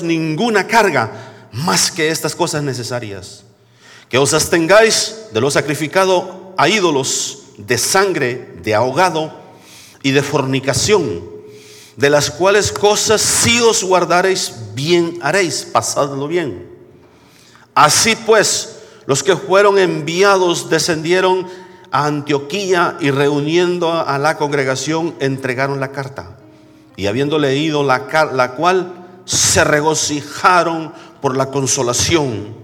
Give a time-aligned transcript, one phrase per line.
[0.00, 1.10] ninguna carga
[1.50, 3.42] más que estas cosas necesarias.
[4.08, 9.32] Que os abstengáis de lo sacrificado a ídolos, de sangre, de ahogado
[10.02, 11.22] y de fornicación,
[11.96, 16.70] de las cuales cosas si os guardareis, bien haréis, pasadlo bien.
[17.74, 21.46] Así pues, los que fueron enviados descendieron
[21.90, 26.38] a Antioquía y reuniendo a la congregación entregaron la carta.
[26.96, 32.54] Y habiendo leído la, la cual, se regocijaron por la consolación.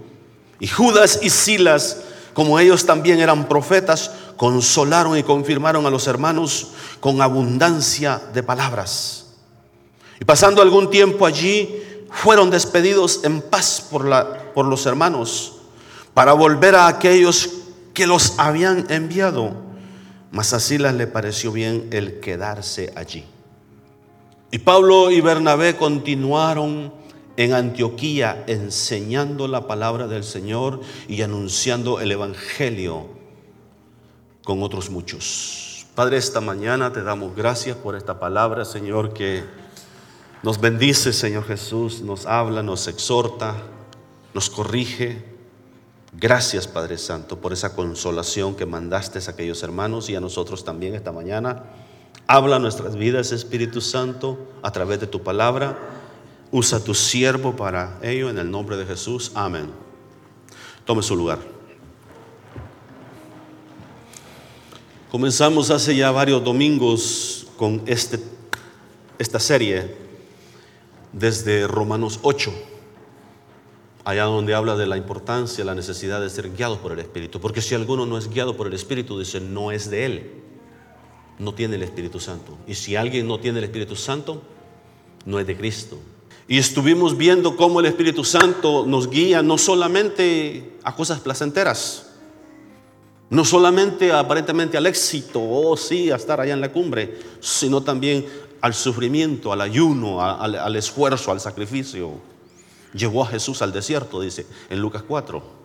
[0.59, 1.97] Y Judas y Silas,
[2.33, 6.69] como ellos también eran profetas, consolaron y confirmaron a los hermanos
[6.99, 9.25] con abundancia de palabras.
[10.19, 15.53] Y pasando algún tiempo allí, fueron despedidos en paz por, la, por los hermanos
[16.13, 17.49] para volver a aquellos
[17.93, 19.53] que los habían enviado.
[20.31, 23.25] Mas a Silas le pareció bien el quedarse allí.
[24.51, 26.91] Y Pablo y Bernabé continuaron
[27.37, 33.07] en Antioquía enseñando la palabra del Señor y anunciando el Evangelio
[34.43, 35.85] con otros muchos.
[35.93, 39.43] Padre, esta mañana te damos gracias por esta palabra, Señor, que
[40.41, 43.55] nos bendice, Señor Jesús, nos habla, nos exhorta,
[44.33, 45.23] nos corrige.
[46.13, 50.95] Gracias, Padre Santo, por esa consolación que mandaste a aquellos hermanos y a nosotros también
[50.95, 51.65] esta mañana.
[52.31, 55.75] Habla nuestras vidas, Espíritu Santo, a través de tu palabra.
[56.51, 59.31] Usa tu siervo para ello en el nombre de Jesús.
[59.33, 59.71] Amén.
[60.85, 61.39] Tome su lugar.
[65.09, 68.19] Comenzamos hace ya varios domingos con este,
[69.17, 69.97] esta serie
[71.11, 72.53] desde Romanos 8,
[74.05, 77.41] allá donde habla de la importancia, la necesidad de ser guiados por el Espíritu.
[77.41, 80.48] Porque si alguno no es guiado por el Espíritu, dice, no es de él
[81.39, 82.57] no tiene el Espíritu Santo.
[82.67, 84.41] Y si alguien no tiene el Espíritu Santo,
[85.25, 85.97] no es de Cristo.
[86.47, 92.07] Y estuvimos viendo cómo el Espíritu Santo nos guía no solamente a cosas placenteras,
[93.29, 97.81] no solamente aparentemente al éxito, o oh, sí, a estar allá en la cumbre, sino
[97.81, 98.25] también
[98.61, 102.13] al sufrimiento, al ayuno, al, al esfuerzo, al sacrificio.
[102.93, 105.59] Llevó a Jesús al desierto, dice en Lucas 4.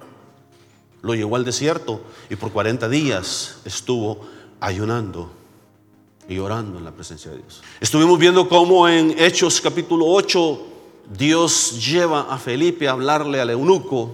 [1.00, 4.20] Lo llevó al desierto y por 40 días estuvo
[4.60, 5.30] ayunando
[6.28, 7.62] y orando en la presencia de Dios.
[7.80, 10.60] Estuvimos viendo cómo en Hechos capítulo 8
[11.16, 14.12] Dios lleva a Felipe a hablarle al eunuco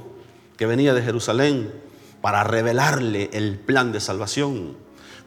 [0.56, 1.72] que venía de Jerusalén
[2.20, 4.76] para revelarle el plan de salvación.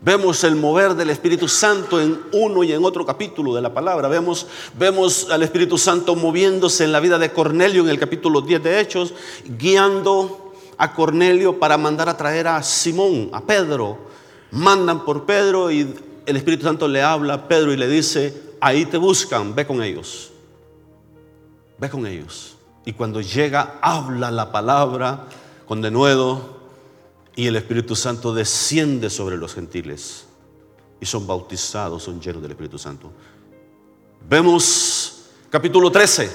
[0.01, 4.09] Vemos el mover del Espíritu Santo en uno y en otro capítulo de la palabra.
[4.09, 8.61] Vemos, vemos al Espíritu Santo moviéndose en la vida de Cornelio en el capítulo 10
[8.61, 9.13] de Hechos,
[9.45, 13.97] guiando a Cornelio para mandar a traer a Simón, a Pedro.
[14.51, 15.95] Mandan por Pedro y
[16.25, 19.81] el Espíritu Santo le habla a Pedro y le dice, ahí te buscan, ve con
[19.81, 20.31] ellos.
[21.77, 22.55] Ve con ellos.
[22.85, 25.27] Y cuando llega, habla la palabra
[25.65, 26.61] con denuedo
[27.35, 30.25] y el Espíritu Santo desciende sobre los gentiles
[30.99, 33.11] y son bautizados, son llenos del Espíritu Santo.
[34.29, 36.29] Vemos capítulo 13,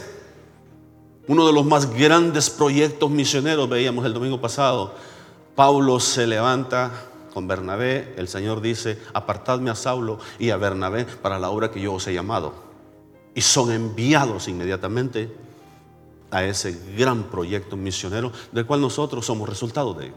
[1.29, 4.95] uno de los más grandes proyectos misioneros, veíamos el domingo pasado.
[5.55, 11.39] Pablo se levanta con Bernabé, el Señor dice, apartadme a Saulo y a Bernabé para
[11.39, 12.55] la obra que yo os he llamado.
[13.35, 15.33] Y son enviados inmediatamente
[16.31, 20.15] a ese gran proyecto misionero del cual nosotros somos resultado de ello.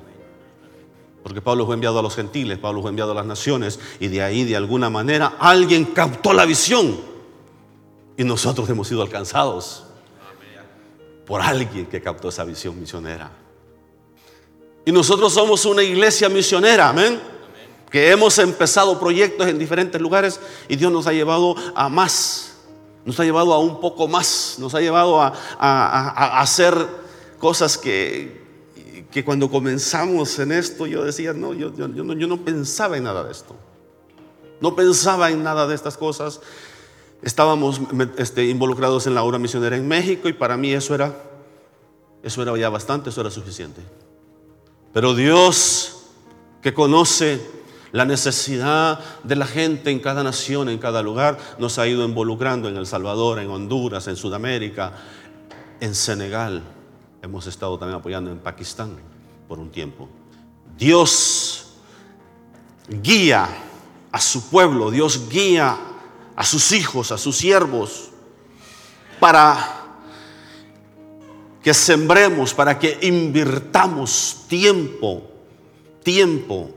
[1.24, 4.24] Porque Pablo fue enviado a los gentiles, Pablo fue enviado a las naciones y de
[4.24, 7.00] ahí de alguna manera alguien captó la visión
[8.18, 9.84] y nosotros hemos sido alcanzados
[11.26, 13.41] por alguien que captó esa visión misionera.
[14.86, 17.20] Y nosotros somos una iglesia misionera, amén.
[17.90, 22.54] Que hemos empezado proyectos en diferentes lugares y Dios nos ha llevado a más,
[23.06, 26.74] nos ha llevado a un poco más, nos ha llevado a, hacer
[27.38, 28.42] cosas que,
[29.12, 33.04] que, cuando comenzamos en esto yo decía, no yo, yo, no, yo no pensaba en
[33.04, 33.56] nada de esto.
[34.62, 36.40] No pensaba en nada de estas cosas.
[37.22, 37.82] Estábamos
[38.18, 41.14] este, involucrados en la obra misionera en México y para mí eso era,
[42.24, 43.82] eso era ya bastante, eso era suficiente.
[44.94, 46.04] Pero Dios
[46.62, 47.42] que conoce
[47.92, 52.70] la necesidad de la gente en cada nación, en cada lugar, nos ha ido involucrando
[52.70, 54.94] en El Salvador, en Honduras, en Sudamérica,
[55.80, 56.62] en Senegal.
[57.22, 58.96] Hemos estado también apoyando en Pakistán
[59.48, 60.08] por un tiempo.
[60.78, 61.74] Dios
[62.88, 63.48] guía
[64.12, 65.78] a su pueblo, Dios guía
[66.36, 68.10] a sus hijos, a sus siervos,
[69.20, 69.81] para
[71.64, 75.24] que sembremos, para que invirtamos tiempo,
[76.04, 76.72] tiempo,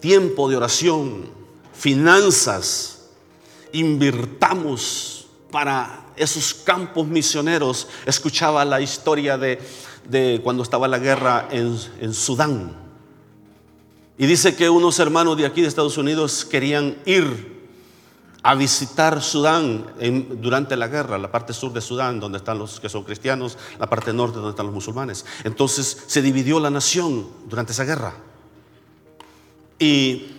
[0.00, 1.30] tiempo de oración,
[1.72, 3.08] finanzas,
[3.72, 9.58] invirtamos para esos campos misioneros, escuchaba la historia de,
[10.08, 12.76] de cuando estaba la guerra en, en Sudán.
[14.18, 17.53] Y dice que unos hermanos de aquí de Estados Unidos querían ir
[18.46, 19.86] a visitar Sudán
[20.40, 23.88] durante la guerra, la parte sur de Sudán, donde están los que son cristianos, la
[23.88, 25.24] parte norte donde están los musulmanes.
[25.44, 28.12] Entonces se dividió la nación durante esa guerra.
[29.78, 30.36] Y,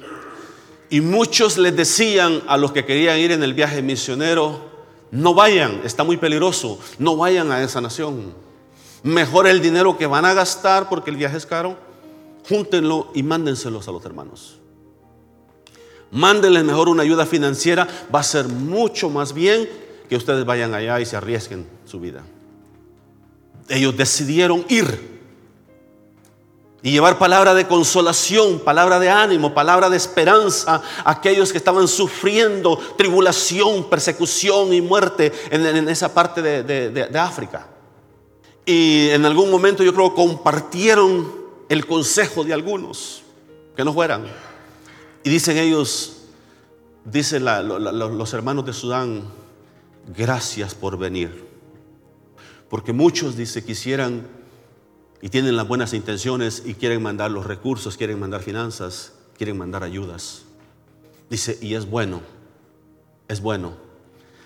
[0.91, 4.69] y muchos les decían a los que querían ir en el viaje misionero,
[5.09, 8.35] no vayan, está muy peligroso, no vayan a esa nación.
[9.01, 11.75] Mejor el dinero que van a gastar porque el viaje es caro,
[12.47, 14.59] júntenlo y mándenselos a los hermanos.
[16.15, 19.69] Mándenles mejor una ayuda financiera, va a ser mucho más bien
[20.07, 22.23] que ustedes vayan allá y se arriesguen su vida.
[23.67, 25.15] Ellos decidieron ir
[26.81, 31.89] y llevar palabra de consolación, palabra de ánimo, palabra de esperanza a aquellos que estaban
[31.89, 37.67] sufriendo tribulación, persecución y muerte en, esa parte de, de África.
[38.65, 41.29] Y en algún momento yo creo compartieron
[41.67, 43.21] el consejo de algunos
[43.75, 44.54] que no fueran.
[45.25, 46.17] Y dicen ellos,
[47.03, 49.23] dicen los hermanos de Sudán,
[50.15, 51.47] gracias por venir.
[52.69, 54.27] Porque muchos, dice, quisieran
[55.23, 59.81] y tienen las buenas intenciones y quieren mandar los recursos, quieren mandar finanzas, quieren mandar
[59.81, 60.43] ayudas.
[61.27, 62.21] Dice, y es bueno,
[63.27, 63.73] es bueno.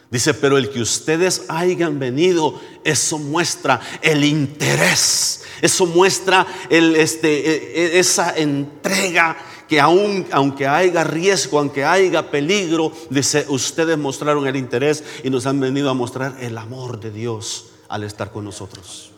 [0.09, 7.97] Dice, pero el que ustedes hayan venido, eso muestra el interés, eso muestra este, e,
[7.97, 9.37] e, esa entrega
[9.69, 15.45] que aun, aunque haya riesgo, aunque haya peligro, dice, ustedes mostraron el interés y nos
[15.45, 19.11] han venido a mostrar el amor de Dios al estar con nosotros.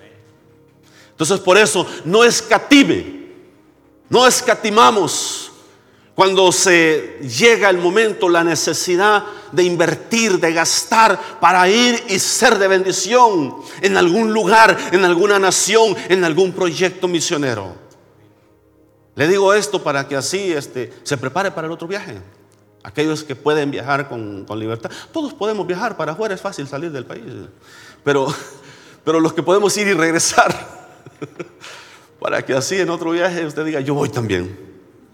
[1.11, 3.29] Entonces por eso no escatime,
[4.09, 5.51] no escatimamos
[6.13, 12.59] cuando se llega el momento, la necesidad de invertir, de gastar para ir y ser
[12.59, 17.90] de bendición en algún lugar, en alguna nación, en algún proyecto misionero.
[19.15, 22.21] Le digo esto para que así este, se prepare para el otro viaje.
[22.83, 24.89] Aquellos que pueden viajar con, libertad.
[25.11, 27.23] Todos podemos viajar para afuera, es fácil salir del país.
[28.03, 28.27] Pero,
[29.05, 30.55] los que podemos ir y regresar,
[32.19, 34.71] para que así en otro viaje usted diga, yo voy también.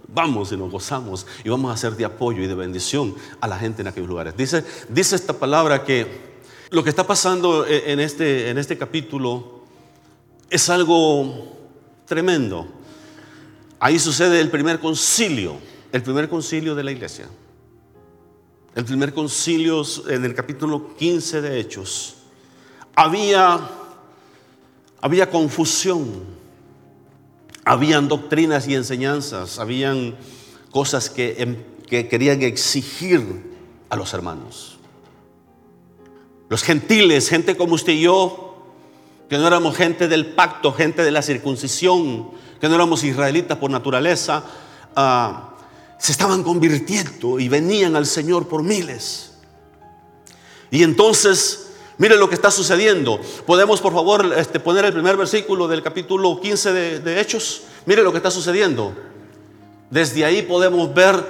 [0.09, 3.59] Vamos y nos gozamos y vamos a ser de apoyo y de bendición a la
[3.59, 4.35] gente en aquellos lugares.
[4.37, 4.63] Dice,
[4.95, 6.37] esta palabra que
[6.69, 9.63] lo que está pasando e, este, en este capítulo
[10.49, 11.57] es algo
[12.05, 12.76] tremendo.
[13.79, 15.57] Ahí sucede el primer concilio,
[15.91, 17.27] el primer concilio de la iglesia.
[18.75, 22.15] El primer concilio en el capítulo 15 de Hechos.
[22.95, 23.69] Había,
[24.99, 26.23] había confusión,
[27.63, 30.15] habían doctrinas y enseñanzas, habían
[30.71, 31.57] cosas que, em,
[31.87, 33.21] que querían exigir
[33.89, 34.77] a los hermanos.
[36.49, 38.47] Los gentiles, gente como usted y yo,
[39.29, 43.71] que no éramos gente del pacto, gente de la circuncisión, que no éramos israelitas por
[43.71, 44.43] naturaleza,
[44.95, 45.53] ah,
[45.97, 49.31] se estaban convirtiendo y venían al Señor por miles.
[50.69, 53.19] Y entonces, mire lo que está sucediendo.
[53.45, 57.63] Podemos, por favor, este, poner el primer versículo del capítulo 15 de, Hechos.
[57.85, 58.93] Mire lo que está sucediendo.
[59.89, 61.23] Desde ahí podemos ver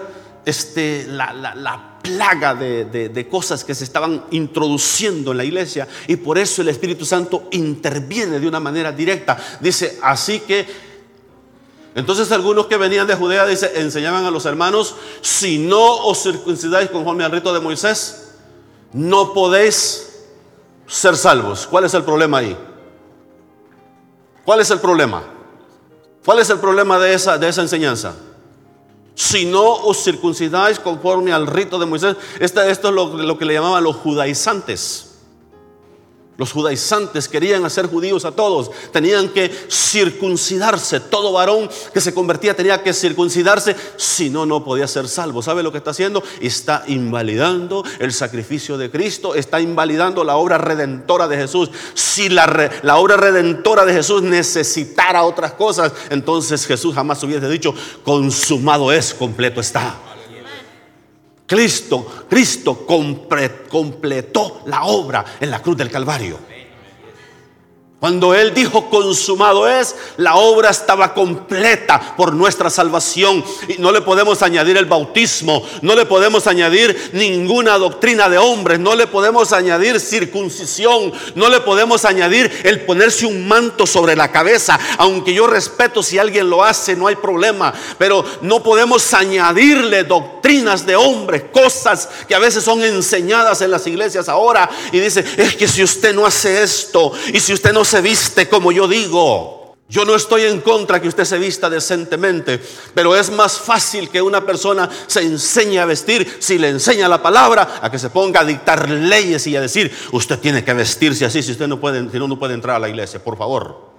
[0.45, 6.37] este, la, plaga de, de, cosas que se estaban introduciendo en la iglesia y por
[6.37, 9.37] eso el Espíritu Santo interviene de una manera directa.
[9.59, 10.86] Dice, así que
[11.97, 17.23] entonces algunos que venían de Judea enseñaban a los hermanos, si no os circuncidáis conforme
[17.23, 18.33] al rito de Moisés,
[18.93, 20.07] no podéis
[20.85, 21.65] ser salvos.
[21.65, 22.55] ¿Cuál es el problema ahí?
[24.45, 25.23] ¿Cuál es el problema?
[26.23, 28.13] ¿Cuál es el problema de esa, de esa enseñanza?
[29.15, 33.45] Si no os circuncidáis conforme al rito de Moisés, esto, esto es lo, lo que
[33.45, 35.16] le llamaban los judaizantes.
[36.37, 40.99] Los judaizantes querían hacer judíos a todos, tenían que circuncidarse.
[40.99, 45.41] Todo varón que se convertía tenía que circuncidarse, si no, no podía ser salvo.
[45.41, 46.23] ¿Sabe lo que está haciendo?
[46.39, 51.71] Está invalidando el sacrificio de Cristo, está invalidando la obra redentora de Jesús.
[51.95, 52.45] Si la,
[52.97, 59.59] obra redentora de Jesús necesitara otras cosas, entonces Jesús jamás hubiese dicho, consumado es, completo
[59.59, 60.06] está.
[61.47, 66.37] Cristo, Cristo completó la obra en la cruz del Calvario.
[67.99, 73.43] Cuando Él dijo consumado es, la obra estaba completa por nuestra salvación.
[73.67, 78.79] Y no le podemos añadir el bautismo, no le podemos añadir ninguna doctrina de hombres,
[78.79, 84.31] no le podemos añadir circuncisión, no le podemos añadir el ponerse un manto sobre la
[84.31, 84.79] cabeza.
[84.99, 87.73] Aunque yo respeto si alguien lo hace, no hay problema.
[87.97, 93.87] Pero no podemos añadirle doctrinas de hombres, cosas que a veces son enseñadas en las
[93.87, 94.69] iglesias ahora.
[94.91, 98.47] Y dice, es que si usted no hace esto y si usted no se viste
[98.47, 99.55] como yo digo.
[99.89, 102.59] Yo no estoy en contra que usted se vista decentemente,
[102.93, 107.23] pero es más fácil que una persona se enseñe a vestir si le enseña la
[107.23, 111.23] palabra a que se ponga a dictar leyes y a decir, usted tiene que vestirse
[111.23, 113.95] así si usted no puede, si no, no puede entrar a la iglesia, por favor.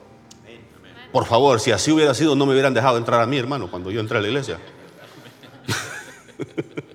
[1.10, 3.90] Por favor, si así hubiera sido, no me hubieran dejado entrar a mí, hermano, cuando
[3.90, 4.58] yo entré a la iglesia.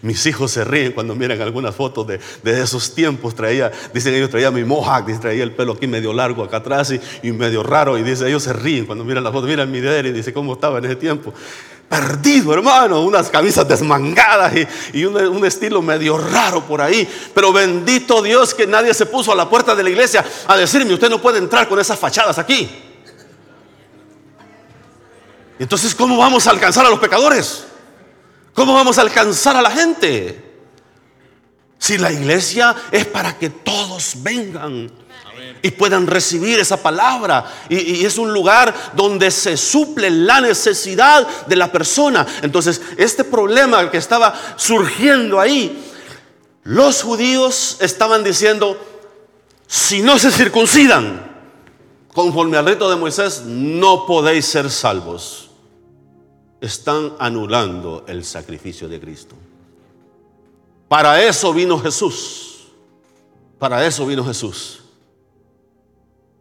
[0.00, 3.34] Mis hijos se ríen cuando miran algunas fotos de, esos tiempos.
[3.34, 7.32] Traía, dicen ellos, traía mi mohawk, traía el pelo aquí medio largo acá atrás y,
[7.32, 7.98] medio raro.
[7.98, 9.46] Y dice, ellos se ríen cuando miran la foto.
[9.46, 11.34] Miran mi dedo y dice cómo estaba en ese tiempo.
[11.88, 14.52] Perdido, hermano, unas camisas desmangadas
[14.92, 17.08] y, un, un estilo medio raro por ahí.
[17.34, 20.94] Pero bendito Dios que nadie se puso a la puerta de la iglesia a decirme,
[20.94, 22.68] usted no puede entrar con esas fachadas aquí.
[25.58, 27.64] Entonces, ¿cómo vamos a alcanzar a los pecadores?
[28.58, 30.44] ¿Cómo vamos a alcanzar a la gente?
[31.78, 34.90] Si la iglesia es para que todos vengan
[35.62, 37.46] y puedan recibir esa palabra.
[37.68, 42.26] Y, es un lugar donde se suple la necesidad de la persona.
[42.42, 45.80] Entonces, este problema que estaba surgiendo ahí,
[46.64, 48.76] los judíos estaban diciendo,
[49.68, 51.30] si no se circuncidan
[52.12, 55.47] conforme al rito de Moisés, no podéis ser salvos
[56.60, 59.36] están anulando el sacrificio de Cristo.
[60.88, 62.68] Para eso vino Jesús.
[63.58, 64.82] Para eso vino Jesús.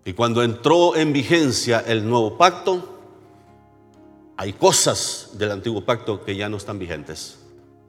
[0.06, 2.98] Y cuando entró en vigencia el nuevo pacto,
[4.38, 7.40] hay cosas del antiguo pacto que ya no están vigentes.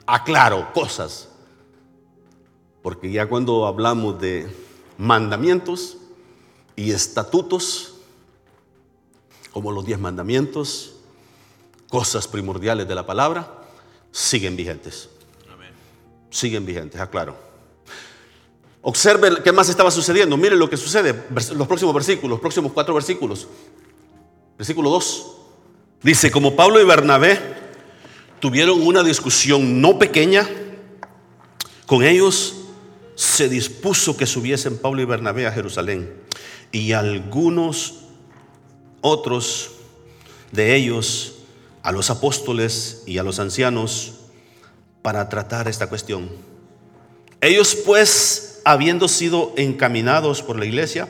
[0.05, 1.29] Aclaro, cosas.
[2.81, 4.53] Porque ya cuando hablamos de
[4.97, 5.97] mandamientos
[6.75, 7.93] y estatutos,
[9.53, 10.95] como los diez mandamientos,
[11.89, 13.51] cosas primordiales de la palabra
[14.11, 15.09] siguen vigentes.
[16.29, 17.35] Siguen vigentes, aclaro.
[18.81, 20.37] Observe qué más estaba sucediendo.
[20.37, 21.25] Mire lo que sucede.
[21.55, 23.47] Los próximos versículos, los próximos cuatro versículos.
[24.57, 25.35] Versículo 2.
[26.03, 27.39] Dice, como Pablo y Bernabé
[28.39, 30.47] tuvieron una discusión no pequeña,
[31.85, 32.55] con ellos
[33.15, 36.13] se dispuso que subiesen Pablo y Bernabé a Jerusalén.
[36.71, 37.95] Y algunos
[39.01, 39.71] otros
[40.51, 41.38] de ellos
[41.89, 44.13] a los apóstoles y a los ancianos
[45.01, 46.29] para tratar esta cuestión.
[47.41, 51.07] Ellos pues, habiendo sido encaminados por la iglesia,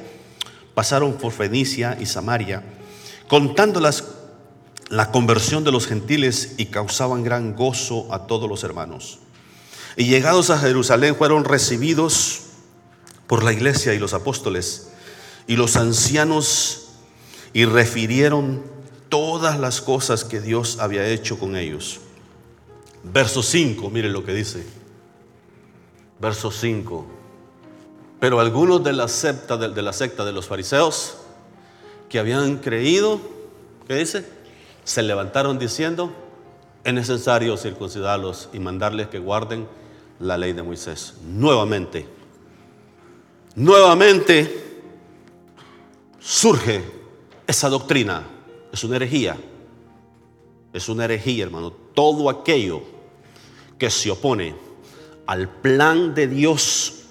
[0.74, 2.64] pasaron por Fenicia y Samaria,
[3.28, 4.06] contándolas
[4.88, 9.20] la conversión de los gentiles y causaban gran gozo a todos los hermanos.
[9.98, 12.44] Y llegados a Jerusalén fueron recibidos
[13.28, 14.92] por la iglesia y los apóstoles
[15.46, 16.92] y los ancianos
[17.52, 18.79] y refirieron
[19.10, 22.00] todas las cosas que Dios había hecho con ellos.
[23.04, 24.66] Verso 5, mire lo que dice.
[26.20, 27.06] Verso 5.
[28.20, 31.18] Pero algunos de la, secta, de, la secta de los fariseos
[32.10, 33.20] que habían creído,
[33.88, 34.26] ¿qué dice?
[34.84, 36.12] Se levantaron diciendo,
[36.84, 39.68] es necesario circuncidarlos y mandarles que guarden
[40.20, 41.14] la ley de Moisés.
[41.24, 42.08] Nuevamente,
[43.56, 44.82] nuevamente
[46.20, 46.84] surge
[47.48, 48.24] esa doctrina
[48.72, 49.38] es una herejía.
[50.74, 51.72] Es una herejía, hermano.
[51.72, 52.82] Todo aquello
[53.78, 54.56] que se opone
[55.26, 57.06] al plan de Dios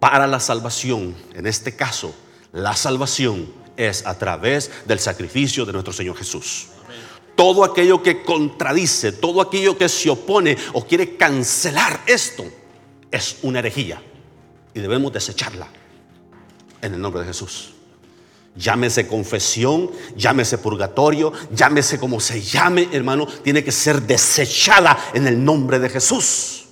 [0.00, 2.14] para la salvación, en este caso,
[2.52, 3.46] la salvación
[3.76, 6.68] es a través del sacrificio de nuestro Señor Jesús.
[7.36, 12.44] Todo aquello que contradice, todo aquello que se opone o quiere cancelar esto,
[13.10, 14.02] es una herejía.
[14.74, 15.68] Y debemos desecharla
[16.82, 17.74] en el nombre de Jesús.
[18.58, 25.44] Llámese confesión, llámese purgatorio, llámese como se llame, hermano, tiene que ser desechada en el
[25.44, 26.64] nombre de Jesús.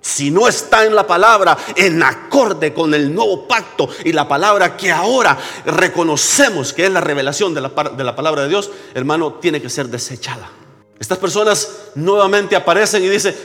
[0.00, 4.76] Si no está en la palabra, en acorde con el nuevo pacto y la palabra
[4.76, 9.34] que ahora reconocemos que es la revelación de la, de la palabra de Dios, hermano,
[9.34, 10.50] tiene que ser desechada.
[10.98, 13.36] Estas personas nuevamente aparecen y dicen,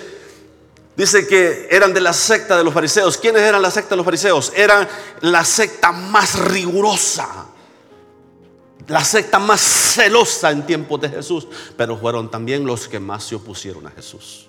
[0.96, 3.18] Dice que eran de la secta de los fariseos.
[3.18, 4.52] ¿Quiénes eran la secta de los fariseos?
[4.56, 4.88] Eran
[5.22, 7.48] la secta más rigurosa,
[8.88, 13.36] la secta más celosa en tiempos de Jesús, pero fueron también los que más se
[13.36, 14.48] opusieron a Jesús.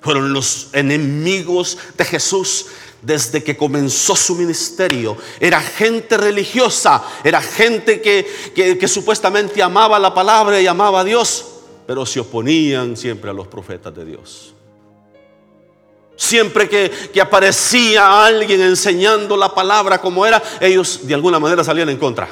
[0.00, 2.66] Fueron los enemigos de Jesús
[3.02, 5.18] desde que comenzó su ministerio.
[5.38, 11.44] Era gente religiosa, era gente que, que, supuestamente amaba la palabra y amaba a Dios,
[11.86, 14.54] pero se oponían siempre a los profetas de Dios.
[16.20, 21.88] Siempre que, que, aparecía alguien enseñando la palabra como era, ellos de alguna manera salían
[21.88, 22.28] en contra.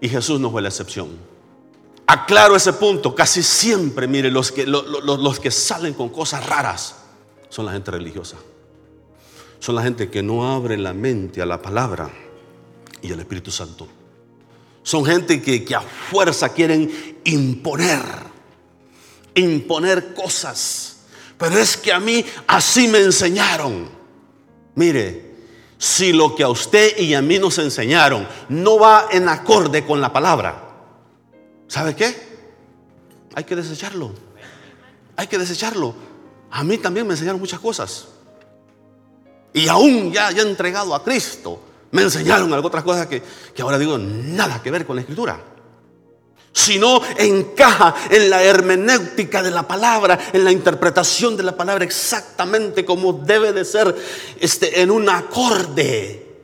[0.00, 1.08] Y Jesús no fue la excepción.
[2.06, 6.96] Aclaro ese punto, casi siempre, mire, los que, los que salen con cosas raras
[7.48, 8.36] son la gente religiosa
[9.58, 12.10] son la gente que no abre la mente a la palabra
[13.02, 13.88] y al Espíritu Santo.
[14.82, 18.02] Son gente que, que a fuerza quieren imponer,
[19.34, 20.95] imponer cosas.
[21.38, 23.88] Pero es que a mí así me enseñaron.
[24.74, 25.34] Mire,
[25.78, 30.00] si lo que a usted y a mí nos enseñaron no va en acorde con
[30.00, 30.70] la palabra,
[31.68, 32.14] ¿sabe qué?
[33.34, 34.12] Hay que desecharlo.
[35.16, 35.94] Hay que desecharlo.
[36.50, 38.08] A mí también me enseñaron muchas cosas
[39.56, 41.58] y aún ya, ya entregado a Cristo,
[41.90, 43.22] me enseñaron algo otras cosas que,
[43.54, 45.40] que ahora digo nada que ver con la escritura.
[46.56, 51.84] Si no encaja en la hermenéutica de la palabra, en la interpretación de la palabra
[51.84, 53.94] exactamente como debe de ser
[54.40, 56.34] este, en un acorde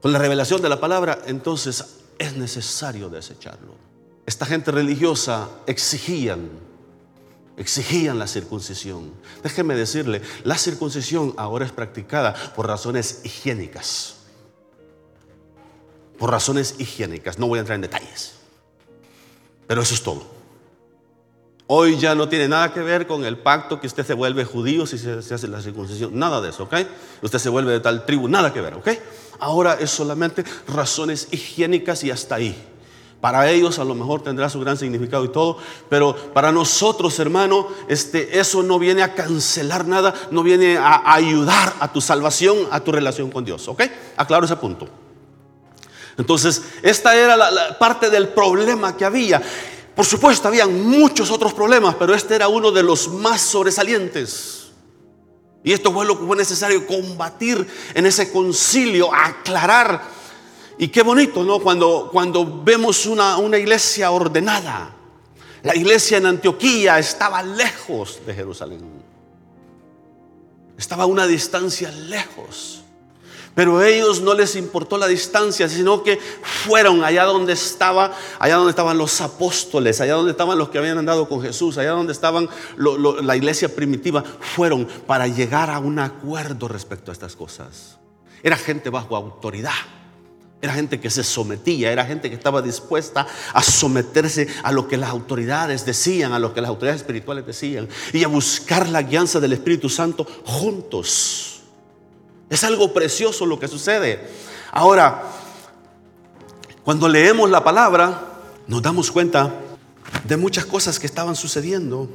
[0.00, 1.84] con la revelación de la palabra, entonces
[2.16, 3.74] es necesario desecharlo.
[4.26, 6.48] Esta gente religiosa exigían
[7.56, 9.12] exigían la circuncisión.
[9.42, 14.18] Déjeme decirle, la circuncisión ahora es practicada por razones higiénicas.
[16.16, 17.40] Por razones higiénicas.
[17.40, 18.41] No voy a entrar en detalles.
[19.72, 20.22] Pero eso es todo.
[21.66, 24.84] Hoy ya no tiene nada que ver con el pacto que usted se vuelve judío
[24.86, 26.10] si se, hace la circuncisión.
[26.18, 26.74] Nada de eso, ¿ok?
[27.22, 28.28] Usted se vuelve de tal tribu.
[28.28, 28.90] Nada que ver, ¿ok?
[29.40, 32.54] Ahora es solamente razones higiénicas y hasta ahí.
[33.22, 35.56] Para ellos a lo mejor tendrá su gran significado y todo,
[35.88, 41.72] pero para nosotros, hermano, este, eso no viene a cancelar nada, no viene a ayudar
[41.80, 43.68] a tu salvación, a tu relación con Dios.
[43.68, 43.84] ¿Ok?
[44.18, 44.86] Aclaro ese punto.
[46.18, 49.42] Entonces, esta era la, parte del problema que había.
[49.94, 54.70] Por supuesto, había muchos otros problemas, pero este era uno de los más sobresalientes.
[55.64, 60.02] Y esto fue lo que fue necesario combatir en ese concilio, aclarar
[60.78, 61.60] y qué bonito, ¿no?
[61.60, 64.94] Cuando, cuando vemos una, una iglesia ordenada.
[65.62, 68.80] La iglesia en Antioquía estaba lejos de Jerusalén.
[70.76, 72.81] Estaba a una distancia lejos.
[73.54, 78.56] Pero a ellos no les importó la distancia, sino que fueron allá donde estaba, allá
[78.56, 82.12] donde estaban los apóstoles, allá donde estaban los que habían andado con Jesús, allá donde
[82.12, 87.98] estaban la iglesia primitiva, fueron para llegar a un acuerdo respecto a estas cosas.
[88.42, 89.70] Era gente bajo autoridad.
[90.62, 94.96] Era gente que se sometía, era gente que estaba dispuesta a someterse a lo que
[94.96, 99.40] las autoridades decían, a lo que las autoridades espirituales decían, y a buscar la guianza
[99.40, 101.51] del Espíritu Santo juntos.
[102.52, 104.28] Es algo precioso lo que sucede.
[104.72, 105.22] Ahora,
[106.84, 108.28] cuando leemos la palabra,
[108.66, 109.54] nos damos cuenta
[110.24, 112.10] de muchas cosas que estaban sucediendo.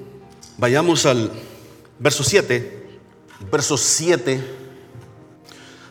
[0.60, 1.32] Vayamos al
[1.97, 3.00] verso 7.
[3.52, 4.43] Verso 7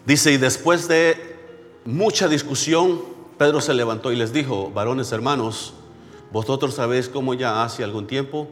[0.06, 1.36] dice, y después de
[1.84, 3.02] mucha discusión,
[3.38, 5.74] Pedro se levantó y les dijo, varones hermanos,
[6.30, 8.46] vosotros sabéis cómo ya hace algún tiempo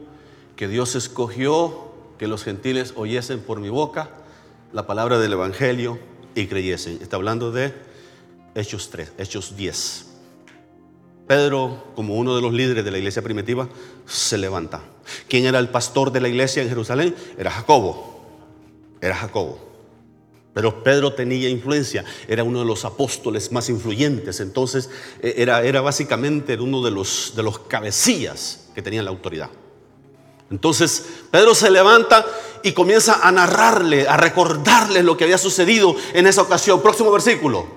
[0.57, 1.85] que Dios escogió
[2.19, 4.24] que los gentiles oyesen por mi boca
[4.75, 5.97] la palabra del Evangelio
[6.35, 6.99] y creyesen.
[7.01, 7.73] Está hablando de
[8.55, 10.05] Hechos 3, Hechos 10.
[11.27, 13.69] Pedro, como uno de los líderes de la iglesia primitiva,
[14.05, 14.83] se levanta.
[15.29, 17.15] ¿Quién era el pastor de la iglesia en Jerusalén?
[17.37, 18.19] Era Jacobo.
[18.99, 19.59] Era Jacobo.
[20.53, 24.89] Pero Pedro tenía influencia, era uno de los apóstoles más influyentes, entonces
[25.21, 29.49] eh, era, era básicamente uno de los, de los cabecillas que tenían la autoridad.
[30.51, 32.25] Entonces Pedro se levanta
[32.63, 36.81] y comienza a narrarle, a recordarle lo que había sucedido en esa ocasión.
[36.81, 37.67] Próximo versículo.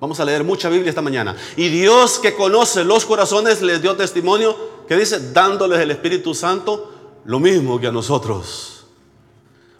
[0.00, 1.36] Vamos a leer mucha Biblia esta mañana.
[1.56, 4.56] Y Dios que conoce los corazones les dio testimonio,
[4.88, 8.84] que dice, dándoles el Espíritu Santo, lo mismo que a nosotros.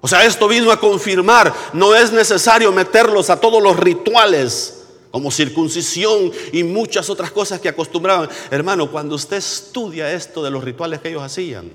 [0.01, 4.82] O sea, esto vino a confirmar, no es necesario meterlos a todos los rituales
[5.13, 8.29] como circuncisión y muchas otras cosas que acostumbraban.
[8.51, 11.71] Hermano, cuando usted estudia esto de los rituales que ellos hacían,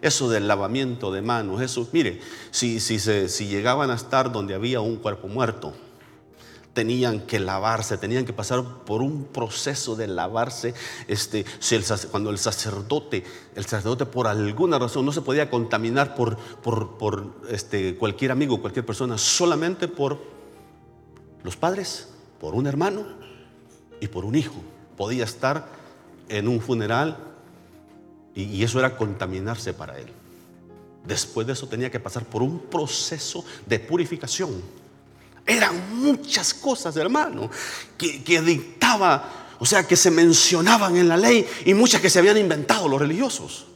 [0.00, 2.20] eso del lavamiento de manos, eso, mire,
[2.50, 5.74] si, si, si llegaban a estar donde había un cuerpo muerto,
[6.72, 10.74] tenían que lavarse, tenían que pasar por un proceso de lavarse.
[11.06, 11.44] Este,
[12.10, 17.96] cuando el sacerdote, el sacerdote por alguna razón no se podía contaminar por, por, este,
[17.96, 20.20] cualquier amigo, cualquier persona, solamente por
[21.42, 22.11] los padres,
[22.42, 23.06] por un hermano
[24.00, 24.56] y por un hijo.
[24.96, 25.68] Podía estar
[26.28, 27.16] en un funeral
[28.34, 30.08] y, eso era contaminarse para él.
[31.06, 34.60] Después de eso tenía que pasar por un proceso de purificación.
[35.46, 37.48] Eran muchas cosas, hermano,
[37.96, 42.18] que, que dictaba, o sea, que se mencionaban en la ley y muchas que se
[42.18, 43.66] habían inventado los religiosos.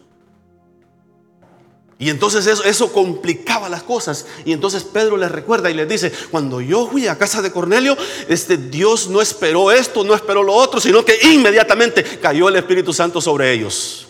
[1.98, 4.26] Y entonces eso, complicaba las cosas.
[4.44, 7.96] Y entonces Pedro les recuerda y les dice, cuando yo fui a casa de Cornelio,
[8.28, 12.92] este Dios no esperó esto, no esperó lo otro, sino que inmediatamente cayó el Espíritu
[12.92, 14.08] Santo sobre ellos.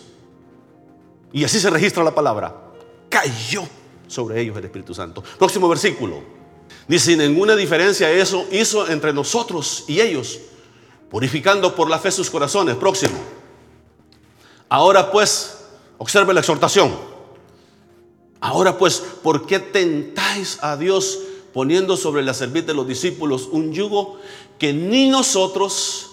[1.31, 2.53] Y así se registra la palabra.
[3.09, 3.63] Cayó
[4.07, 5.23] sobre ellos el Espíritu Santo.
[5.37, 6.21] Próximo versículo.
[6.89, 10.39] Dice, sin ninguna diferencia eso hizo entre nosotros y ellos,
[11.09, 12.75] purificando por la fe sus corazones.
[12.75, 13.17] Próximo.
[14.67, 15.59] Ahora pues,
[15.97, 17.16] observe la exhortación.
[18.39, 21.19] Ahora pues, ¿por qué tentáis a Dios
[21.53, 24.19] poniendo sobre la cerviz de los discípulos un yugo
[24.59, 26.11] que ni nosotros,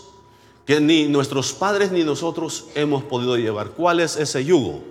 [0.64, 3.70] que ni nuestros padres ni nosotros hemos podido llevar?
[3.70, 4.82] ¿Cuál es ese yugo?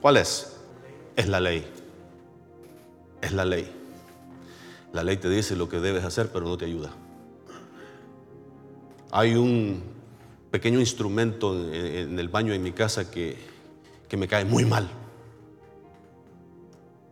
[0.00, 0.52] ¿Cuál es?
[1.16, 1.66] Es la ley.
[3.20, 3.68] Es la ley.
[4.92, 6.90] La ley te dice lo que debes hacer, pero no te ayuda.
[9.10, 9.82] Hay un
[10.50, 13.36] pequeño instrumento en el baño en mi casa que,
[14.08, 14.88] que me cae muy mal.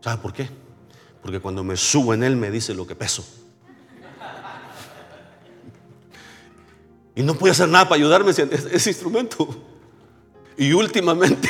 [0.05, 0.51] ¿Sabe por qué?
[1.23, 3.25] Porque cuando me subo en él me dice lo que peso.
[7.14, 9.64] Y no puede hacer nada para ayudarme ese instrumento.
[10.59, 11.49] Y últimamente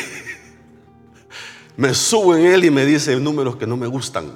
[1.77, 4.33] me subo en él y me dice números que no me gustan.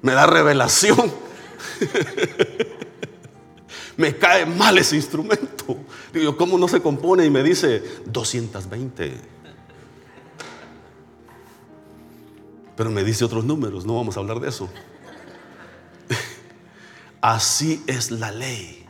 [0.00, 1.12] Me da revelación.
[3.98, 5.76] me cae mal ese instrumento.
[6.14, 7.26] Digo, ¿cómo no se compone?
[7.26, 9.41] Y me dice 220.
[12.82, 14.68] Pero me dice otros números, no vamos a hablar de eso.
[17.20, 18.84] Así es la ley.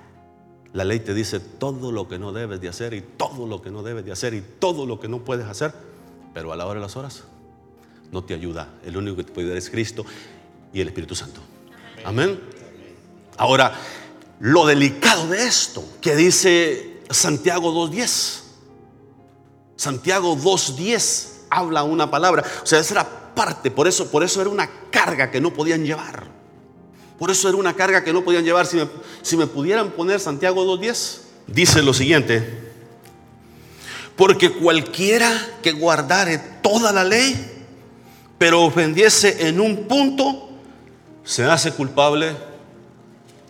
[0.72, 3.70] La ley te dice todo lo que no debes de hacer y todo lo que
[3.70, 5.74] no debes de hacer y todo lo que no puedes hacer.
[6.32, 7.24] Pero a la hora de las horas
[8.10, 8.70] no te ayuda.
[8.82, 10.06] El único que te puede ayudar es Cristo
[10.72, 11.42] y el Espíritu Santo.
[12.02, 12.40] Amén.
[13.36, 13.74] Ahora,
[14.40, 18.40] lo delicado de esto que dice Santiago 2.10.
[19.76, 22.42] Santiago 2.10 habla una palabra.
[22.62, 25.84] O sea, esa era parte, por eso, por eso era una carga que no podían
[25.84, 26.26] llevar.
[27.18, 28.66] Por eso era una carga que no podían llevar.
[28.66, 28.88] Si me,
[29.22, 32.72] si me pudieran poner Santiago 2.10, dice lo siguiente.
[34.16, 35.30] Porque cualquiera
[35.62, 37.64] que guardare toda la ley,
[38.38, 40.50] pero ofendiese en un punto,
[41.24, 42.36] se hace culpable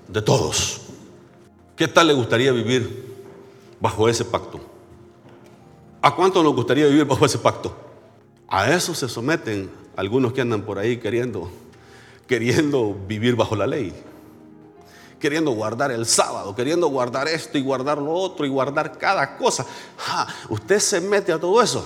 [0.09, 0.83] de todos.
[1.77, 3.25] ¿Qué tal le gustaría vivir
[3.81, 4.61] bajo ese pacto?
[6.03, 7.92] ¿A cuánto nos gustaría vivir bajo ese pacto?
[8.53, 11.51] A eso se someten algunos que andan por ahí queriendo,
[12.27, 13.95] queriendo vivir bajo la ley,
[15.19, 19.65] queriendo guardar el sábado, queriendo guardar esto y guardar lo otro y guardar cada cosa.
[20.51, 21.83] usted se mete a todo eso.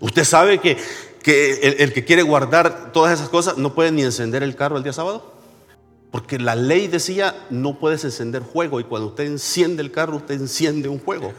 [0.00, 0.76] Usted sabe que,
[1.24, 4.82] el, el que quiere guardar todas esas cosas no puede ni encender el carro el
[4.82, 5.32] día sábado.
[6.10, 10.34] Porque la ley decía no puedes encender fuego y cuando usted enciende el carro usted
[10.34, 11.32] enciende un fuego.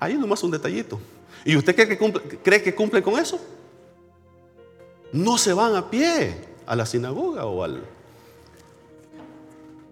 [0.00, 1.00] Ahí nomás un detallito.
[1.44, 3.40] ¿Y usted cree que, cumple, cree que cumple con eso?
[5.12, 7.82] No se van a pie a la sinagoga o al,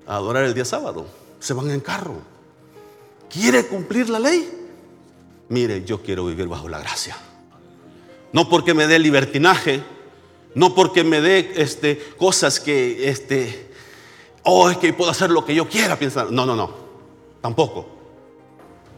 [0.07, 1.07] a adorar el día sábado.
[1.41, 2.17] Se van en carro.
[3.31, 4.49] ¿Quiere cumplir la ley?
[5.49, 7.17] Mire, yo quiero vivir bajo la gracia.
[8.33, 9.83] No porque me dé libertinaje,
[10.55, 13.71] no porque me dé este, cosas que, este,
[14.43, 16.31] oh, es que puedo hacer lo que yo quiera pensar.
[16.31, 16.71] No, no, no,
[17.41, 17.87] tampoco.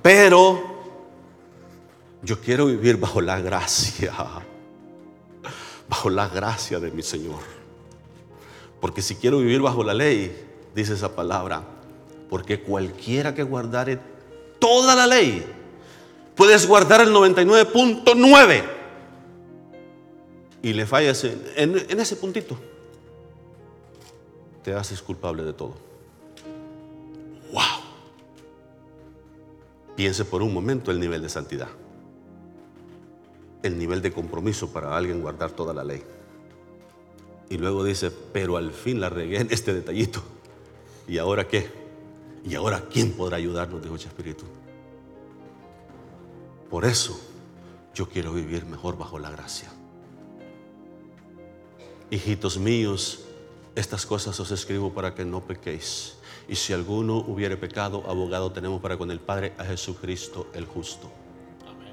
[0.03, 0.78] Pero
[2.23, 4.13] yo quiero vivir bajo la gracia,
[5.89, 7.41] bajo la gracia de mi Señor.
[8.81, 11.63] Porque si quiero vivir bajo la ley, dice esa palabra,
[12.29, 13.99] porque cualquiera que guardare
[14.59, 15.45] toda la ley,
[16.35, 18.65] puedes guardar el 99.9
[20.63, 22.59] y le fallas en, en ese puntito,
[24.63, 25.75] te haces culpable de todo.
[27.53, 27.63] ¡Wow!
[29.97, 31.69] Piense por un momento el nivel de santidad
[33.63, 36.03] el nivel de compromiso para alguien guardar toda la ley.
[37.51, 40.23] Y luego dice, pero al fin la regué en este detallito.
[41.07, 41.71] ¿Y ahora qué?
[42.45, 43.83] ¿Y ahora quién podrá ayudarnos?
[43.83, 44.45] Dijo Espíritu.
[46.71, 47.19] Por eso
[47.95, 49.71] yo quiero vivir mejor bajo la gracia.
[52.11, 53.25] Hijitos míos,
[53.75, 56.15] estas cosas os escribo para que no pequéis.
[56.49, 61.11] Y si alguno hubiere pecado, abogado tenemos para con el Padre a Jesucristo el justo.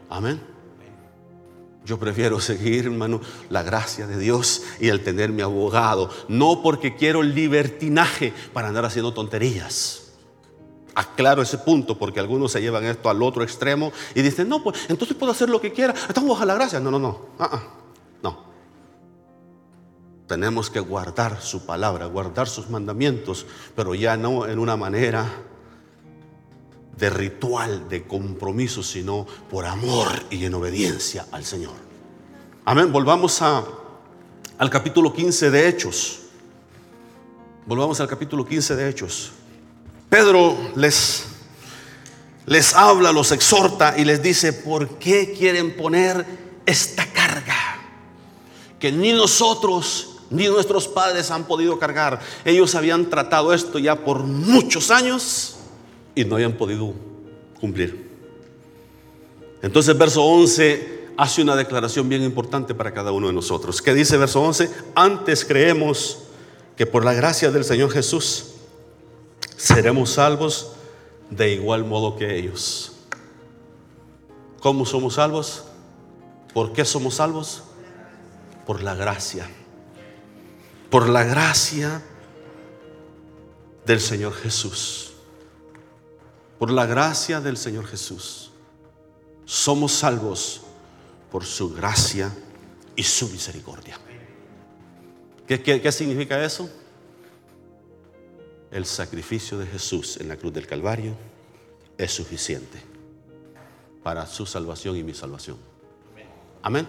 [0.10, 0.55] Amén.
[1.86, 6.10] Yo prefiero seguir, hermano, la gracia de Dios y el tener mi abogado.
[6.28, 10.14] No porque quiero libertinaje para andar haciendo tonterías.
[10.96, 14.90] Aclaro ese punto porque algunos se llevan esto al otro extremo y dicen, no, pues
[14.90, 16.80] entonces puedo hacer lo que quiera, estamos a la gracia.
[16.80, 17.64] No, no, no, ah, ah,
[18.24, 18.46] no.
[20.26, 23.46] Tenemos que guardar su palabra, guardar sus mandamientos,
[23.76, 25.28] pero ya no en una manera
[26.98, 31.74] de ritual, de compromiso, sino por amor y en obediencia al Señor.
[32.64, 32.92] Amén.
[32.92, 33.64] Volvamos a,
[34.58, 36.20] al capítulo 15 de Hechos.
[37.66, 39.32] Volvamos al capítulo 15 de Hechos.
[40.10, 41.26] Pedro les,
[42.46, 46.26] les habla, los exhorta y les dice, ¿por qué quieren poner
[46.66, 47.56] esta carga?
[48.80, 52.20] Que ni nosotros ni nuestros padres han podido cargar.
[52.46, 55.55] Ellos habían tratado esto ya por muchos años
[56.16, 56.94] y no habían podido
[57.60, 58.10] cumplir.
[59.62, 63.82] Entonces verso 11 hace una declaración bien importante para cada uno de nosotros.
[63.82, 64.70] ¿Qué dice verso 11?
[64.96, 66.20] Antes creemos
[66.76, 68.54] que por la gracia del Señor Jesús
[69.58, 70.74] seremos salvos
[71.30, 72.94] de igual modo que ellos.
[74.60, 75.66] ¿Cómo somos salvos?
[76.54, 77.64] ¿Por qué somos salvos?
[78.66, 79.50] Por la gracia.
[80.90, 82.02] Por la gracia
[83.86, 85.15] del Señor Jesús.
[86.60, 88.52] Por la gracia del Señor Jesús.
[89.46, 90.62] Somos salvos
[91.32, 92.36] por su gracia
[92.96, 94.00] y su misericordia.
[95.48, 96.70] ¿Qué, qué significa eso?
[98.76, 101.16] el sacrificio de Jesús en la cruz del Calvario
[101.98, 102.78] es suficiente
[104.04, 105.56] para su salvación y mi salvación.
[106.62, 106.86] Amén.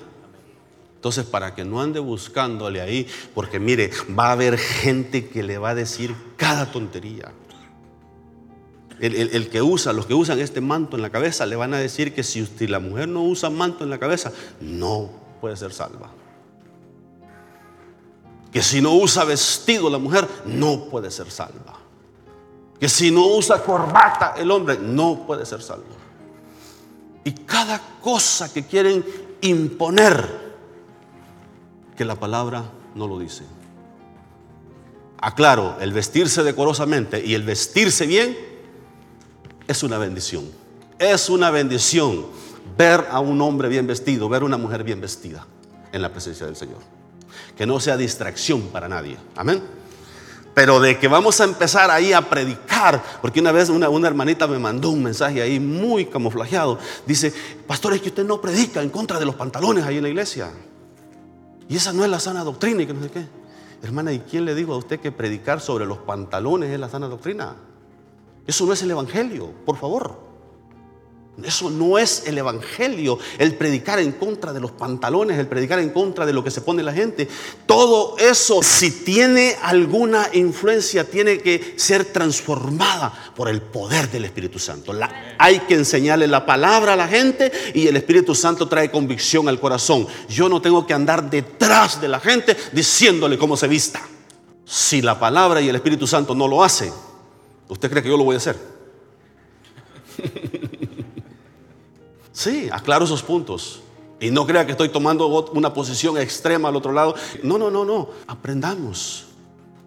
[0.96, 5.58] Entonces, para que no ande buscándole ahí, porque mire, va a haber gente que le
[5.58, 7.32] va a decir cada tontería.
[8.98, 12.14] El, que usa, los que usan este manto en la cabeza, le van a decir
[12.14, 16.10] que si la mujer no usa manto en la cabeza, no puede ser salva.
[18.50, 21.86] Que si no usa vestido la mujer, no puede ser salva
[22.78, 25.84] que si no usa corbata el hombre no puede ser salvo.
[27.24, 29.04] Y cada cosa que quieren
[29.40, 30.46] imponer,
[31.96, 33.44] que la palabra no lo dice.
[35.18, 38.36] Aclaro, el vestirse decorosamente y el vestirse bien
[39.66, 40.44] es una bendición.
[40.98, 42.26] Es una bendición
[42.76, 45.46] ver a un hombre bien vestido, ver a una mujer bien vestida
[45.92, 46.78] en la presencia del Señor.
[47.56, 49.16] Que no sea distracción para nadie.
[49.34, 49.62] Amén.
[50.54, 54.58] Pero de que vamos a empezar ahí a predicar, porque una vez una, hermanita me
[54.58, 56.78] mandó un mensaje ahí muy camuflajeado.
[57.06, 57.32] Dice,
[57.66, 60.50] pastor, es que usted no predica en contra de los pantalones ahí en la iglesia.
[61.68, 63.26] Y esa no es la sana doctrina y que no sé qué.
[63.82, 67.08] Hermana, ¿y quién le dijo a usted que predicar sobre los pantalones es la sana
[67.08, 67.54] doctrina?
[68.46, 70.26] Eso no es el Evangelio, por favor.
[71.44, 75.90] Eso no es el Evangelio, el predicar en contra de los pantalones, el predicar en
[75.90, 77.28] contra de lo que se pone la gente.
[77.66, 84.58] Todo eso, si tiene alguna influencia, tiene que ser transformada por el poder del Espíritu
[84.58, 84.94] Santo.
[85.38, 89.60] hay que enseñarle la palabra a la gente y el Espíritu Santo trae convicción al
[89.60, 90.06] corazón.
[90.30, 94.00] Yo no tengo que andar detrás de la gente diciéndole cómo se vista.
[94.64, 96.92] Si la palabra y el Espíritu Santo no lo hacen,
[97.68, 98.56] ¿usted cree que yo lo voy a hacer?
[102.36, 103.80] Sí, aclaro esos puntos.
[104.20, 107.14] Y no crea que estoy tomando una posición extrema al otro lado.
[107.42, 108.10] No, no, no, no.
[108.26, 109.28] Aprendamos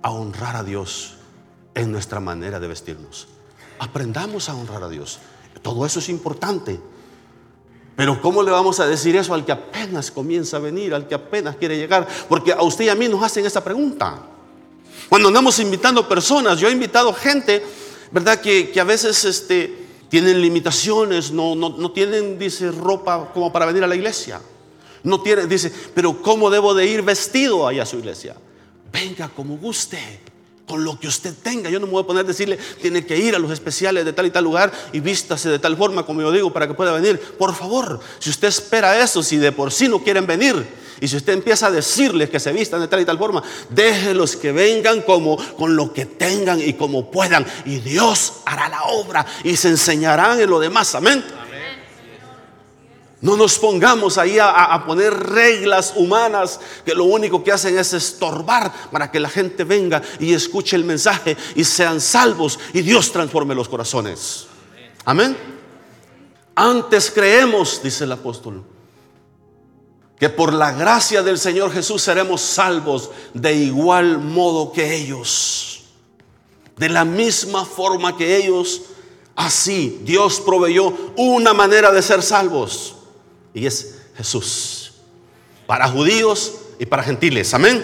[0.01, 1.13] a honrar a Dios
[1.75, 3.27] en nuestra manera de vestirnos.
[3.77, 5.19] Aprendamos a honrar a Dios.
[5.61, 6.79] Todo eso es importante.
[7.95, 11.13] Pero ¿cómo le vamos a decir eso al que apenas comienza a venir, al que
[11.13, 12.07] apenas quiere llegar?
[12.27, 14.23] Porque a usted y a mí nos hacen esa pregunta.
[15.09, 17.63] Cuando andamos invitando personas, yo he invitado gente,
[18.11, 18.39] ¿verdad?
[18.39, 23.83] Que, que a veces este, tienen limitaciones, no, no, tienen, dice, ropa como para venir
[23.83, 24.39] a la iglesia.
[25.03, 28.35] No tienen, dice, pero ¿cómo debo de ir vestido allá a su iglesia?
[28.91, 30.19] Venga como guste,
[30.67, 31.71] con lo que usted tenga.
[31.71, 34.13] Yo no me voy a poner a decirle, tiene que ir a los especiales de
[34.13, 36.91] tal y tal lugar y vístase de tal forma como yo digo para que pueda
[36.91, 37.19] venir.
[37.19, 40.65] Por favor, si usted espera eso, si de por sí no quieren venir,
[41.01, 44.35] y si usted empieza a decirles que se vistan de tal y tal forma, déjelos
[44.35, 47.45] que vengan como con lo que tengan y como puedan.
[47.65, 50.95] Y Dios hará la obra y se enseñarán en lo demás.
[50.95, 51.23] Amén.
[53.21, 58.71] No nos pongamos ahí a, poner reglas humanas que lo único que hacen es estorbar
[58.91, 63.53] para que la gente venga y escuche el mensaje y sean salvos y Dios transforme
[63.55, 64.47] los corazones.
[65.03, 65.35] Amén.
[66.55, 68.63] Antes creemos, dice el apóstol,
[70.19, 75.85] que por la gracia del Señor Jesús seremos salvos de igual modo que ellos.
[76.75, 78.81] De la misma forma que ellos,
[79.35, 82.95] así Dios proveyó una manera de ser salvos.
[83.53, 84.91] Y es Jesús.
[85.65, 87.53] Para judíos y para gentiles.
[87.53, 87.81] Amén.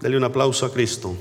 [0.00, 1.16] Dele un aplauso a Cristo.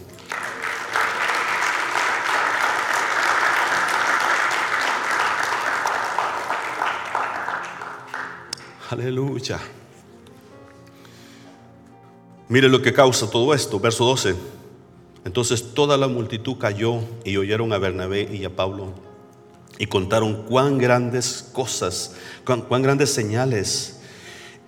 [8.89, 9.59] Aleluya.
[12.47, 14.35] Mire lo que causa todo esto, verso 12.
[15.25, 18.93] Entonces toda la multitud cayó y oyeron a Bernabé y a Pablo
[19.77, 23.99] y contaron cuán grandes cosas, cuán, cuán grandes señales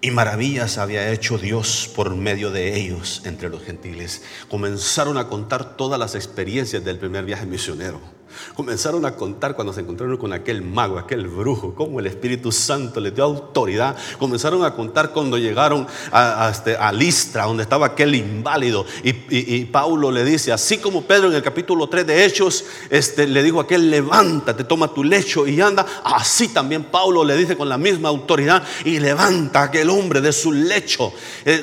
[0.01, 4.23] y maravillas había hecho Dios por medio de ellos entre los gentiles.
[4.49, 8.18] Comenzaron a contar todas las experiencias del primer viaje misionero.
[8.53, 12.99] Comenzaron a contar cuando se encontraron con aquel mago, aquel brujo, cómo el Espíritu Santo
[12.99, 13.95] les dio autoridad.
[14.17, 18.85] Comenzaron a contar cuando llegaron a, este, Listra, donde estaba aquel inválido.
[19.03, 23.43] Y, Pablo le dice, así como Pedro en el capítulo 3 de Hechos, este, le
[23.43, 25.85] dijo a aquel, levántate, toma tu lecho y anda.
[26.03, 30.51] Así también Pablo le dice con la misma autoridad y levanta aquel hombre de su
[30.51, 31.11] lecho.
[31.45, 31.61] Eh,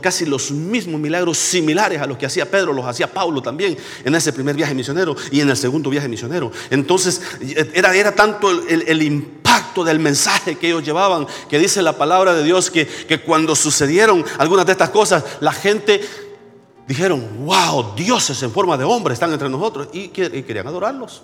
[0.00, 4.14] casi los mismos milagros similares a los que hacía Pedro, los hacía Pablo también en
[4.14, 6.50] ese primer viaje misionero y en el segundo viaje misionero.
[6.70, 7.20] Entonces
[7.72, 12.42] era, era tanto el, impacto del mensaje que ellos llevaban, que dice la palabra de
[12.42, 16.00] Dios, que, que cuando sucedieron algunas de estas cosas, la gente
[16.86, 21.22] dijeron, wow, dioses en forma de hombre están entre nosotros y, querían adorarlos.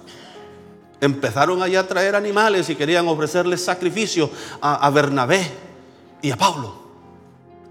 [1.01, 4.31] Empezaron allá a traer animales y querían ofrecerles sacrificio
[4.61, 5.51] a, a Bernabé
[6.23, 6.81] y a Pablo.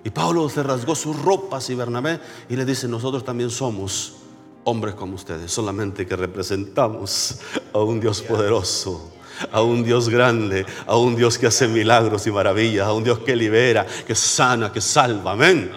[0.03, 4.13] Y Pablo se rasgó sus ropas y Bernabé y le dice, nosotros también somos
[4.63, 7.35] hombres como ustedes, solamente que representamos
[7.73, 9.11] a un Dios poderoso,
[9.51, 13.19] a un Dios grande, a un Dios que hace milagros y maravillas, a un Dios
[13.19, 15.31] que libera, que sana, que salva.
[15.31, 15.71] Amén.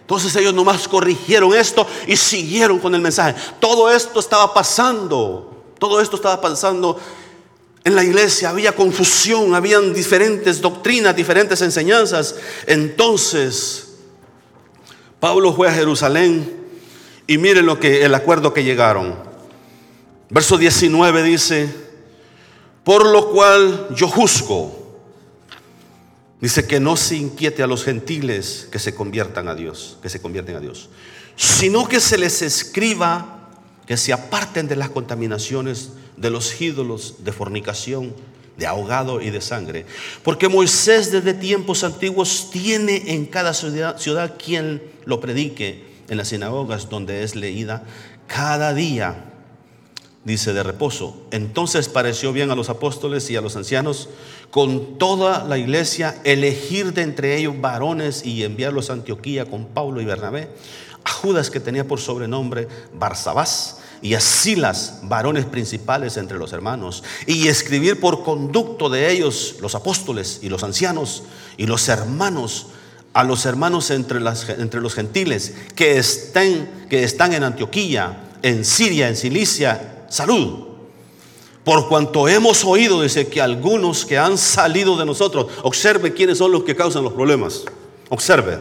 [0.00, 3.34] Entonces ellos nomás corrigieron esto y siguieron con el mensaje.
[3.60, 6.98] Todo esto estaba pasando, todo esto estaba pasando
[7.82, 12.36] en la iglesia, había confusión, habían diferentes doctrinas, diferentes enseñanzas.
[12.66, 13.94] Entonces,
[15.20, 16.65] Pablo fue a Jerusalén
[17.26, 19.14] y miren lo que el acuerdo que llegaron.
[20.30, 21.68] Verso 19 dice,
[22.84, 24.84] por lo cual yo juzgo.
[26.40, 30.20] Dice que no se inquiete a los gentiles que se conviertan a Dios, que se
[30.20, 30.90] convierten a Dios,
[31.34, 33.32] sino que se les escriba
[33.86, 38.14] que se aparten de las contaminaciones de los ídolos de fornicación,
[38.56, 39.86] de ahogado y de sangre.
[40.22, 46.28] Porque Moisés desde tiempos antiguos tiene en cada ciudad, ciudad quien lo predique en las
[46.28, 47.84] sinagogas donde es leída
[48.26, 49.32] cada día,
[50.24, 51.16] dice, de reposo.
[51.30, 54.08] Entonces pareció bien a los apóstoles y a los ancianos
[54.50, 60.00] con toda la iglesia elegir de entre ellos varones y enviarlos a Antioquía con Pablo
[60.00, 60.50] y Bernabé,
[61.04, 67.02] a Judas que tenía por sobrenombre Barsabás y a Silas, varones principales entre los hermanos,
[67.26, 71.22] y escribir por conducto de ellos los apóstoles y los ancianos
[71.56, 72.68] y los hermanos
[73.16, 79.16] a los hermanos entre, los gentiles que estén, que están en Antioquía, en Siria, en
[79.16, 80.66] Cilicia, salud.
[81.64, 86.52] Por cuanto hemos oído, dice que algunos que han salido de nosotros, observe quiénes son
[86.52, 87.64] los que causan los problemas.
[88.10, 88.58] Observe,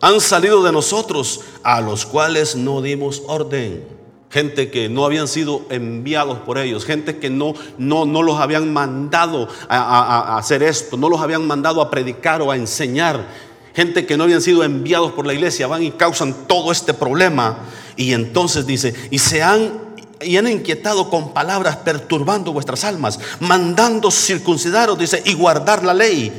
[0.00, 3.84] han salido de nosotros a los cuales no dimos orden
[4.32, 8.72] gente que no habían sido enviados por ellos, gente que no, no, no los habían
[8.72, 14.16] mandado a, hacer esto, no los habían mandado a predicar o a enseñar gente que
[14.16, 17.58] no habían sido enviados por la iglesia, van y causan todo este problema.
[17.96, 19.92] Y entonces dice, y se han
[20.24, 26.32] y han inquietado con palabras perturbando vuestras almas, mandando circuncidaros, dice, y guardar la ley.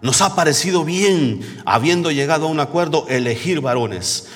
[0.00, 4.26] Nos ha parecido bien, habiendo llegado a un acuerdo, elegir varones.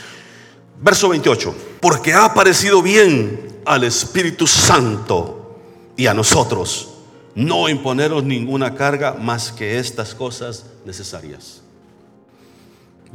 [0.80, 5.58] Verso 28, porque ha parecido bien al Espíritu Santo
[5.96, 6.90] y a nosotros
[7.34, 11.63] no imponeros ninguna carga más que estas cosas necesarias.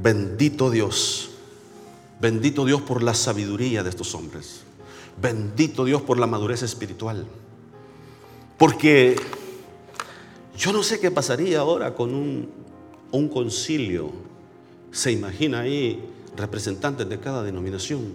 [0.01, 1.29] Bendito Dios.
[2.21, 4.61] Bendito Dios por la sabiduría de estos hombres.
[5.21, 7.25] Bendito Dios por la madurez espiritual.
[8.57, 9.17] Porque
[10.57, 14.11] yo no sé qué pasaría ahora con un, concilio.
[14.91, 16.01] Se imagina ahí
[16.35, 18.13] representantes de cada denominación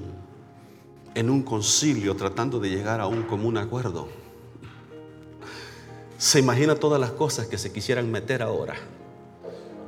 [1.14, 4.09] en un concilio tratando de llegar a un común acuerdo.
[6.16, 8.77] Se imagina todas las cosas que se quisieran meter ahora.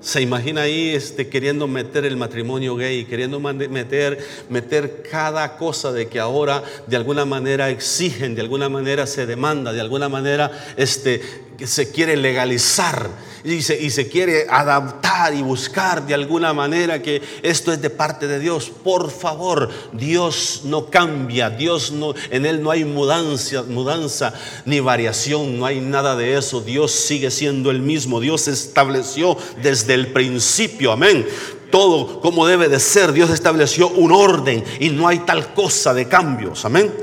[0.07, 6.07] Se imagina ahí este, queriendo meter el matrimonio gay, queriendo meter, meter cada cosa de
[6.07, 11.21] que ahora de alguna manera exigen, de alguna manera se demanda, de alguna manera este,
[11.65, 13.11] se quiere legalizar
[13.47, 18.27] y se, se quiere adaptar y buscar de alguna manera que esto es de parte
[18.27, 18.73] de Dios.
[18.83, 25.61] Por favor, Dios no cambia, Dios no, en Él no hay mudanza, mudanza ni variación,
[25.61, 26.61] no hay nada de eso.
[26.61, 28.21] Dios sigue siendo el mismo.
[28.21, 31.27] Dios estableció desde el principio, amén
[31.71, 33.13] todo como debe de ser.
[33.13, 36.65] Dios estableció un orden y no hay tal cosa de cambios.
[36.65, 36.95] Amén.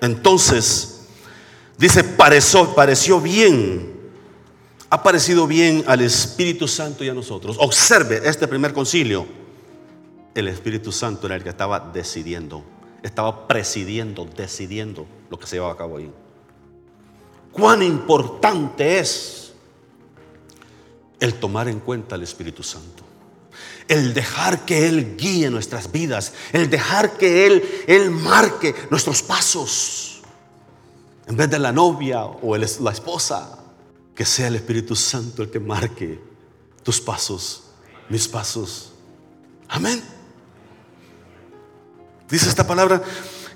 [0.00, 1.06] Entonces,
[1.78, 3.93] dice, pareció, pareció bien
[4.94, 7.56] ha parecido bien al Espíritu Santo y a nosotros.
[7.58, 9.26] Observe este primer concilio.
[10.36, 12.62] El Espíritu Santo era el que estaba decidiendo,
[13.02, 16.12] estaba presidiendo, decidiendo lo que se llevaba a cabo ahí.
[17.50, 19.54] Cuán importante es
[21.18, 23.02] el tomar en cuenta al Espíritu Santo.
[23.88, 26.34] El dejar que Él guíe nuestras vidas.
[26.52, 30.22] El dejar que Él, Él marque nuestros pasos.
[31.26, 33.63] En vez de la novia o la esposa.
[34.14, 36.20] Que sea el Espíritu Santo el que marque
[36.82, 37.64] tus pasos,
[38.08, 38.92] mis pasos.
[39.68, 40.02] Amén.
[42.28, 43.02] Dice esta palabra,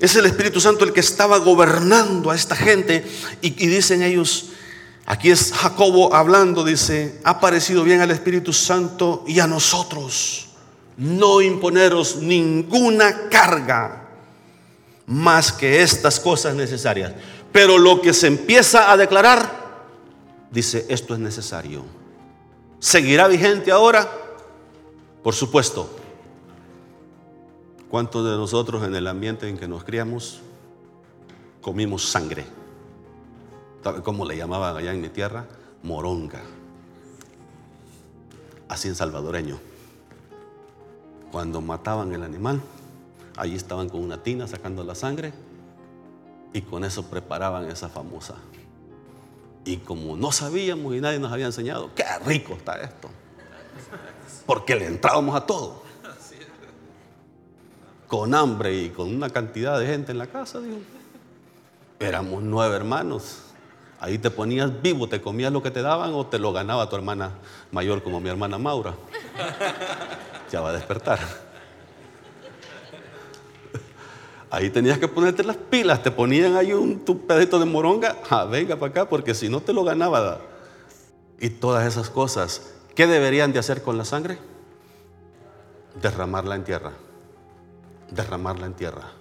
[0.00, 3.04] es el Espíritu Santo el que estaba gobernando a esta gente
[3.40, 4.50] y, dicen ellos,
[5.10, 10.48] Aquí es Jacobo hablando, dice, ha parecido bien al Espíritu Santo y a nosotros
[10.98, 14.08] no imponeros ninguna carga
[15.06, 17.14] más que estas cosas necesarias.
[17.52, 19.67] Pero lo que se empieza a declarar,
[20.50, 21.84] dice, esto es necesario.
[22.78, 24.08] ¿Seguirá vigente ahora?
[25.22, 25.88] Por supuesto.
[27.88, 30.40] ¿Cuántos de nosotros en el ambiente en que nos criamos
[31.62, 32.44] comimos sangre?
[33.82, 35.46] ¿Sabe cómo le llamaban allá en mi tierra?
[35.82, 36.42] Moronga.
[38.68, 39.58] Así en salvadoreño.
[41.32, 42.60] Cuando mataban el animal,
[43.36, 45.32] allí estaban con una tina sacando la sangre
[46.52, 48.34] y con eso preparaban esa famosa.
[49.68, 53.10] Y como no sabíamos y nadie nos había enseñado, qué rico está esto.
[54.46, 55.82] Porque le entrábamos a todo.
[58.06, 60.78] Con hambre y con una cantidad de gente en la casa, digo.
[62.00, 63.42] Éramos nueve hermanos
[64.00, 66.96] Ahí te ponías vivo, te comías lo que te daban o te lo ganaba tu
[66.96, 67.32] hermana
[67.70, 68.94] mayor como mi hermana Maura.
[70.50, 71.18] Ya va a despertar.
[74.50, 78.44] Ahí tenías que ponerte las pilas, te ponían ahí un tu pedito de moronga, ah,
[78.44, 80.40] venga para acá, porque si no te lo ganaba.
[81.38, 84.38] Y todas esas cosas, ¿qué deberían de hacer con la sangre?
[86.00, 86.92] Derramarla en tierra.
[88.10, 89.12] Derramarla en tierra.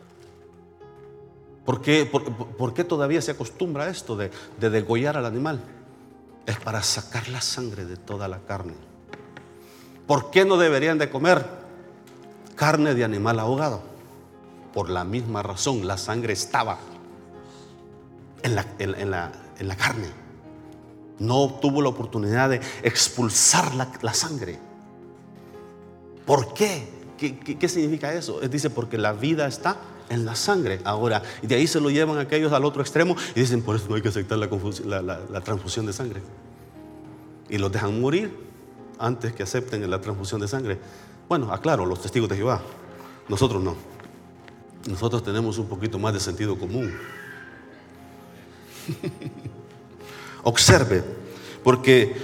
[1.66, 2.06] ¿Por qué,
[2.88, 4.30] todavía se acostumbra a esto de
[4.70, 5.62] degollar al animal?
[6.46, 8.74] Es para sacar la sangre de toda la carne.
[10.08, 11.46] ¿Por qué no deberían de comer
[12.56, 13.97] carne de animal ahogado?
[14.74, 16.78] Por la misma razón, la sangre estaba
[18.44, 20.08] en la, en la, carne.
[21.20, 24.60] No tuvo la oportunidad de expulsar la, sangre.
[26.26, 26.88] ¿Por qué?
[27.18, 27.58] ¿Qué, qué?
[27.58, 28.40] qué significa eso?
[28.42, 29.78] Dice, porque la vida está
[30.10, 31.22] en la sangre ahora.
[31.42, 33.96] Y de ahí se lo llevan aquellos al otro extremo y dicen, por eso no
[33.96, 36.22] hay que aceptar la, transfusión de sangre.
[37.50, 38.32] Y los dejan morir
[39.00, 40.80] antes que acepten la transfusión de sangre.
[41.28, 42.62] Bueno, aclaro, los testigos de Jehová.
[43.30, 43.76] Nosotros no.
[44.88, 46.98] Nosotros tenemos un poquito más de sentido común.
[50.44, 51.04] Observe,
[51.62, 52.16] porque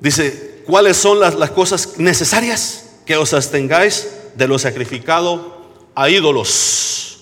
[0.00, 2.90] dice, ¿cuáles son las, las cosas necesarias?
[3.06, 7.20] Que os abstengáis de lo sacrificado a ídolos.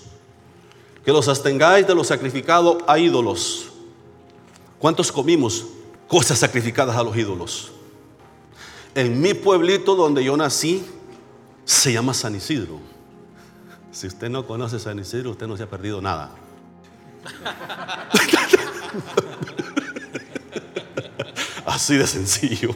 [1.05, 3.67] Que los abstengáis de lo sacrificado a ídolos.
[4.79, 5.65] ¿Cuántos comimos
[6.07, 7.71] cosas sacrificadas a los ídolos?
[8.95, 10.83] En mi pueblito donde yo nací
[11.65, 12.94] se llama San Isidro.
[13.95, 16.31] Si usted no conoce San Isidro, usted no se ha perdido nada.
[21.65, 22.75] Así de sencillo,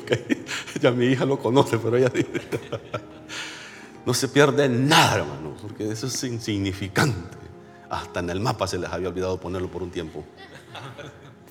[0.81, 2.39] Ya mi hija lo conoce, pero ella dice.
[4.05, 7.37] No se pierde nada, hermano, porque eso es insignificante.
[7.89, 10.23] Hasta en el mapa se les había olvidado ponerlo por un tiempo,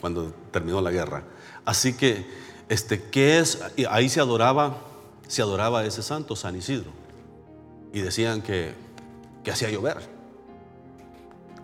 [0.00, 1.24] cuando terminó la guerra.
[1.66, 2.26] Así que,
[2.70, 3.62] este, ¿qué es?
[3.90, 4.78] Ahí se adoraba,
[5.26, 6.90] se adoraba a ese santo, San Isidro.
[7.92, 8.87] Y decían que,
[9.48, 9.96] que hacía llover.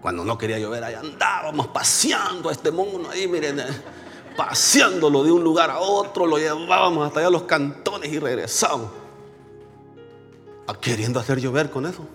[0.01, 3.67] Cuando no quería llover, ahí andábamos paseando a este mono ahí, miren, eh,
[4.35, 8.91] paseándolo de un lugar a otro, lo llevábamos hasta allá a los cantones y regresábamos
[10.81, 12.09] queriendo hacer llover con eso.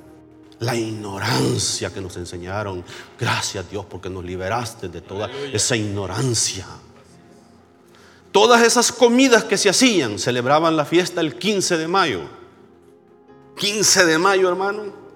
[0.59, 2.83] La ignorancia que nos enseñaron.
[3.19, 6.65] Gracias Dios porque nos liberaste de toda esa ignorancia.
[8.31, 12.21] Todas esas comidas que se hacían celebraban la fiesta el 15 de mayo.
[13.55, 15.08] 15 de mayo, hermano.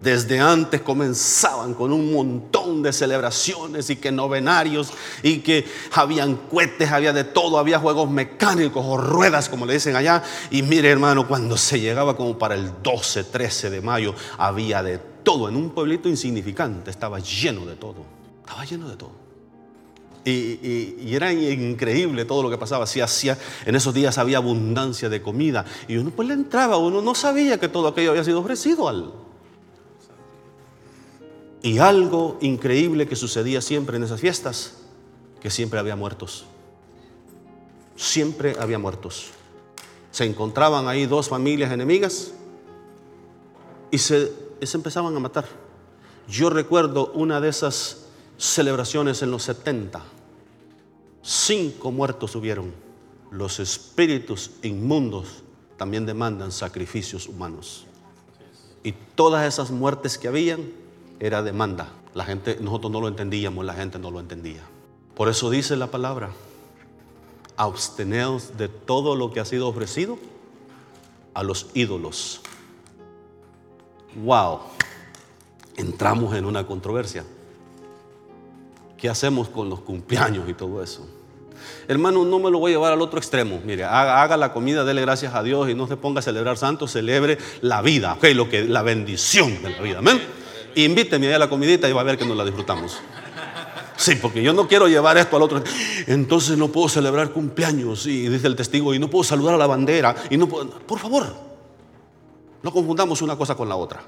[0.00, 4.92] Desde antes comenzaban con un montón de celebraciones y que novenarios
[5.24, 9.96] y que habían cohetes, había de todo, había juegos mecánicos o ruedas como le dicen
[9.96, 10.22] allá.
[10.52, 14.98] Y mire hermano, cuando se llegaba como para el 12, 13 de mayo, había de
[14.98, 15.48] todo.
[15.48, 18.04] En un pueblito insignificante estaba lleno de todo.
[18.44, 19.28] Estaba lleno de todo.
[20.24, 22.86] Y, era increíble todo lo que pasaba.
[22.86, 23.36] Si hacía,
[23.66, 25.64] en esos días había abundancia de comida.
[25.88, 29.12] Y uno pues le entraba, uno no sabía que todo aquello había sido ofrecido al,
[31.62, 34.74] y algo increíble que sucedía siempre en esas fiestas,
[35.40, 36.44] que siempre había muertos.
[37.96, 39.30] siempre había muertos.
[40.12, 42.32] Se encontraban ahí dos familias enemigas
[43.90, 44.32] y se,
[44.62, 45.46] se empezaban a matar.
[46.28, 48.04] Yo recuerdo una de esas
[48.36, 50.00] celebraciones en los 70.
[51.22, 52.72] Cinco muertos hubieron.
[53.32, 55.42] Los espíritus inmundos
[55.76, 57.84] también demandan sacrificios humanos.
[58.84, 60.70] Y todas esas muertes que habían
[61.20, 61.88] era demanda.
[62.14, 64.62] La gente, nosotros no lo entendíamos, la gente no lo entendía.
[65.14, 66.30] Por eso dice la palabra,
[67.56, 70.18] absteneos de todo lo que ha sido ofrecido
[71.34, 72.40] a los ídolos.
[74.24, 74.60] Wow,
[75.76, 77.24] entramos en una controversia.
[78.96, 81.06] ¿Qué hacemos con los cumpleaños y todo eso?
[81.86, 83.60] Hermano, no me lo voy a llevar al otro extremo.
[83.64, 86.86] Mire, haga, la comida, dele gracias a Dios y no se ponga a celebrar santo,
[86.86, 89.98] celebre la vida, ok, lo que, la bendición de la vida.
[89.98, 90.20] Amén.
[90.74, 92.98] Invíteme a la comidita y va a ver que nos la disfrutamos.
[93.98, 95.60] Sí, porque yo no quiero llevar esto al otro.
[96.06, 98.06] Entonces no puedo celebrar cumpleaños.
[98.06, 100.14] Y dice el testigo, y no puedo saludar a la bandera.
[100.30, 100.70] Y no puedo...
[100.70, 101.34] Por favor,
[102.62, 104.02] no confundamos una cosa con la otra.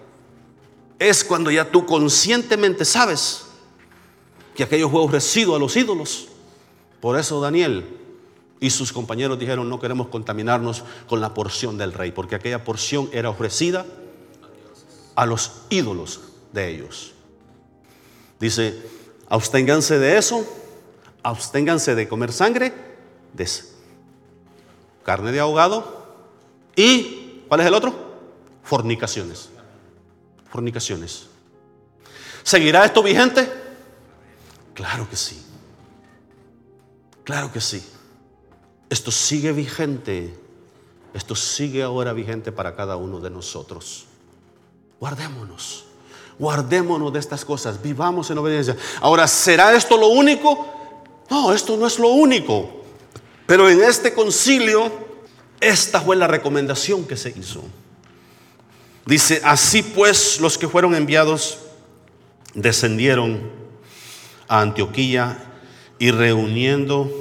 [0.97, 3.47] Es cuando ya tú conscientemente sabes
[4.55, 6.29] que aquello fue ofrecido a los ídolos.
[7.01, 7.85] Por eso Daniel
[8.61, 13.09] y sus compañeros dijeron, no queremos contaminarnos con la porción del rey, porque aquella porción
[13.13, 13.87] era ofrecida
[15.17, 16.21] a los ídolos
[16.53, 17.15] de ellos.
[18.39, 18.81] Dice,
[19.31, 20.45] Absténganse de eso,
[21.23, 22.75] absténganse de comer sangre,
[23.33, 23.49] de
[25.05, 26.17] carne de ahogado
[26.75, 27.95] y, ¿cuál es el otro?
[28.65, 29.51] Fornicaciones.
[30.51, 31.29] Fornicaciones.
[32.43, 33.49] ¿Seguirá esto vigente?
[34.75, 35.41] Claro que sí.
[37.23, 37.87] Claro que sí.
[38.89, 40.37] Esto sigue vigente.
[41.15, 44.07] Esto sigue ahora vigente para cada uno de nosotros.
[44.99, 45.90] Guardémonos.
[46.41, 48.75] Guardémonos de estas cosas, vivamos en obediencia.
[49.03, 50.67] Ahora, ¿será esto lo único?
[51.29, 52.81] No, esto no es lo único.
[53.45, 54.91] Pero en este concilio,
[55.61, 57.63] esta fue la recomendación que se hizo.
[59.05, 61.59] Dice, así pues los que fueron enviados
[62.55, 63.51] descendieron
[64.49, 65.45] a Antioquía
[65.99, 67.13] y reuniendo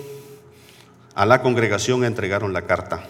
[1.14, 3.06] a la congregación entregaron la carta.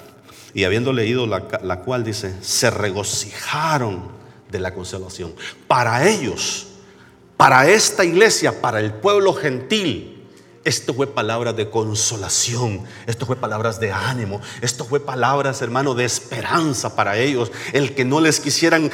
[0.56, 4.19] Y habiendo leído la, la cual dice, se regocijaron
[4.50, 5.34] de la consolación.
[5.68, 6.68] Para ellos,
[7.38, 10.20] para esta iglesia, para el pueblo gentil,
[10.66, 16.04] esto fue palabras de consolación, esto fue palabras de ánimo, esto fue palabras, hermano, de
[16.04, 17.52] esperanza para ellos.
[17.72, 18.92] El que no les quisieran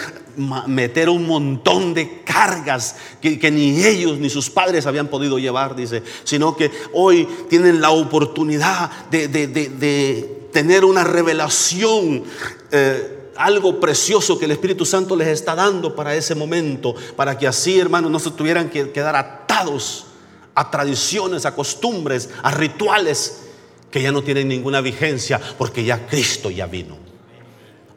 [0.68, 6.03] meter un montón de cargas que, ni ellos ni sus padres habían podido llevar, dice,
[6.24, 12.24] sino que hoy tienen la oportunidad de, tener una revelación.
[12.72, 17.48] Eh, algo precioso que el Espíritu Santo les está dando para ese momento, para que
[17.48, 20.06] así, hermanos, no se tuvieran que quedar atados
[20.54, 23.42] a tradiciones, a costumbres, a rituales
[23.92, 26.98] que ya no tienen ninguna vigencia porque ya Cristo ya vino.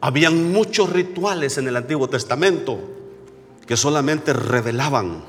[0.01, 2.79] Habían muchos rituales en el Antiguo Testamento
[3.65, 5.23] que solamente revelaban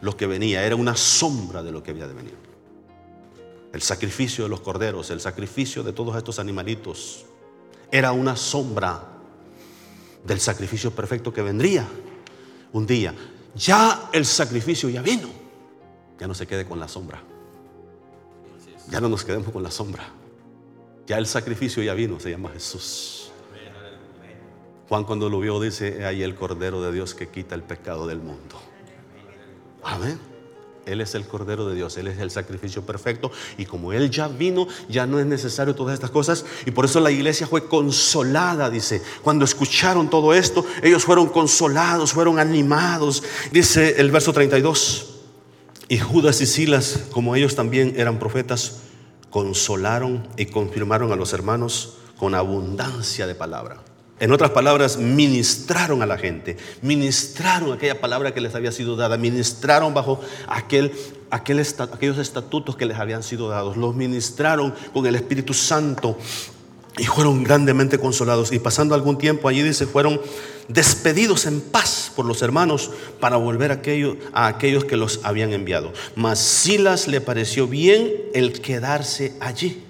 [0.00, 2.34] lo que venía, era una sombra de lo que había de venir.
[3.72, 7.24] El sacrificio de los corderos, el sacrificio de todos estos animalitos,
[7.90, 9.02] era una sombra
[10.24, 11.86] del sacrificio perfecto que vendría
[12.72, 13.14] un día.
[13.54, 15.28] Ya el sacrificio ya vino.
[16.18, 17.22] Ya no se quede con la sombra.
[18.90, 20.04] Ya no nos quedemos con la sombra.
[21.06, 23.32] Ya el sacrificio ya vino, se llama Jesús.
[24.88, 28.18] Juan cuando lo vio dice, ahí el Cordero de Dios que quita el pecado del
[28.18, 28.60] mundo.
[29.82, 30.18] Amén.
[30.88, 33.30] Él es el Cordero de Dios, Él es el sacrificio perfecto.
[33.56, 36.44] Y como Él ya vino, ya no es necesario todas estas cosas.
[36.66, 39.02] Y por eso la iglesia fue consolada, dice.
[39.22, 43.22] Cuando escucharon todo esto, ellos fueron consolados, fueron animados.
[43.52, 45.14] Dice el verso 32.
[45.88, 48.80] Y Judas y Silas, como ellos también eran profetas,
[49.30, 53.87] consolaron y confirmaron a los hermanos con abundancia de palabra.
[54.20, 59.16] En otras palabras, ministraron a la gente, ministraron aquella palabra que les había sido dada,
[59.16, 60.92] ministraron bajo aquel,
[61.30, 66.18] aquellos estatutos que les habían sido dados, los ministraron con el Espíritu Santo
[66.98, 68.52] y fueron grandemente consolados.
[68.52, 70.20] Y pasando algún tiempo allí, dice, fueron
[70.66, 72.90] despedidos en paz por los hermanos
[73.20, 73.80] para volver a
[74.32, 75.92] a aquellos que los habían enviado.
[76.16, 79.84] Mas Silas le pareció bien el quedarse allí.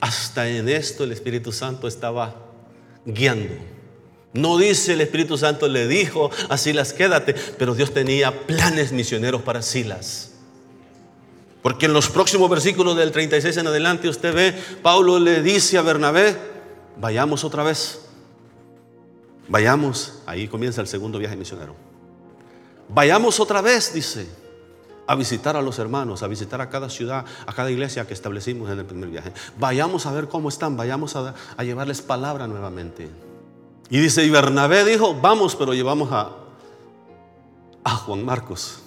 [0.00, 2.44] Hasta en esto el Espíritu Santo estaba
[3.04, 3.54] guiando.
[4.32, 9.42] No dice el Espíritu Santo le dijo a Silas, quédate, pero Dios tenía planes misioneros
[9.42, 10.32] para Silas.
[11.62, 15.82] Porque en los próximos versículos del 36 en adelante usted ve, Pablo le dice a
[15.82, 16.36] Bernabé,
[16.98, 18.00] vayamos otra vez.
[19.48, 21.76] Vayamos, ahí comienza el segundo viaje misionero.
[22.88, 24.26] Vayamos otra vez, dice,
[25.06, 28.70] a visitar a los hermanos, a visitar a cada ciudad, a cada iglesia que establecimos
[28.70, 29.32] en el primer viaje.
[29.58, 33.08] Vayamos a ver cómo están, vayamos a, llevarles palabra nuevamente.
[33.90, 36.30] Y dice, y Bernabé dijo, vamos, pero llevamos a,
[37.84, 38.80] a Juan Marcos,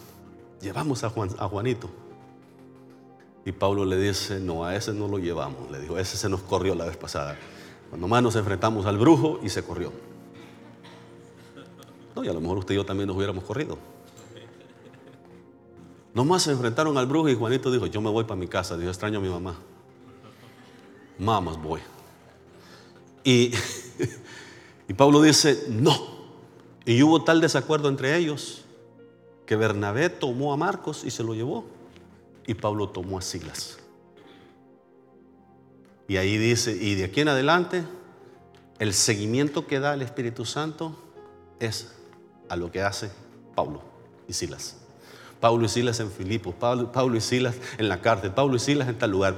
[0.62, 1.90] llevamos a, a Juanito.
[3.46, 5.72] Y Pablo le dice, no, a ese no lo llevamos.
[5.72, 7.38] Le dijo, ese se nos corrió la vez pasada.
[7.90, 9.94] Cuando más nos enfrentamos al brujo y se corrió.
[12.14, 13.78] No, y a lo mejor usted y yo también nos hubiéramos corrido.
[16.14, 18.90] Nomás se enfrentaron al brujo y Juanito dijo, yo me voy para mi casa, dijo,
[18.90, 19.56] extraño a mi mamá.
[21.20, 21.82] Mamas voy.
[23.24, 23.52] Y,
[24.88, 26.18] y Pablo dice, no.
[26.86, 28.64] Y hubo tal desacuerdo entre ellos
[29.46, 31.66] que Bernabé tomó a Marcos y se lo llevó.
[32.46, 33.78] Y Pablo tomó a Silas.
[36.08, 37.84] Y ahí dice, y de aquí en adelante,
[38.80, 40.96] el seguimiento que da el Espíritu Santo
[41.60, 41.94] es
[42.48, 43.12] a lo que hace
[43.56, 43.82] Pablo
[44.28, 44.78] y Silas.
[45.40, 48.98] Pablo y Silas en Filipos, Pablo, y Silas en la cárcel, Pablo y Silas en
[48.98, 49.36] tal lugar.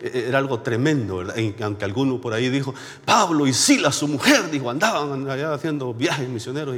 [0.00, 1.34] E, e, era algo tremendo, ¿verdad?
[1.62, 2.74] aunque alguno por ahí dijo,
[3.04, 6.76] Pablo y Silas, su mujer, dijo, andaban allá haciendo viajes misioneros.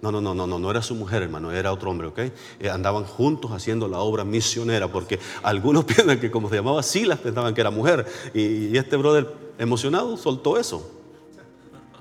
[0.00, 2.18] No, no, no, no, no, no era su mujer, hermano, era otro hombre, ¿ok?
[2.18, 7.20] Eh, andaban juntos haciendo la obra misionera, porque algunos piensan que como se llamaba Silas,
[7.20, 8.06] pensaban que era mujer.
[8.34, 10.90] Y, y este brother emocionado soltó eso.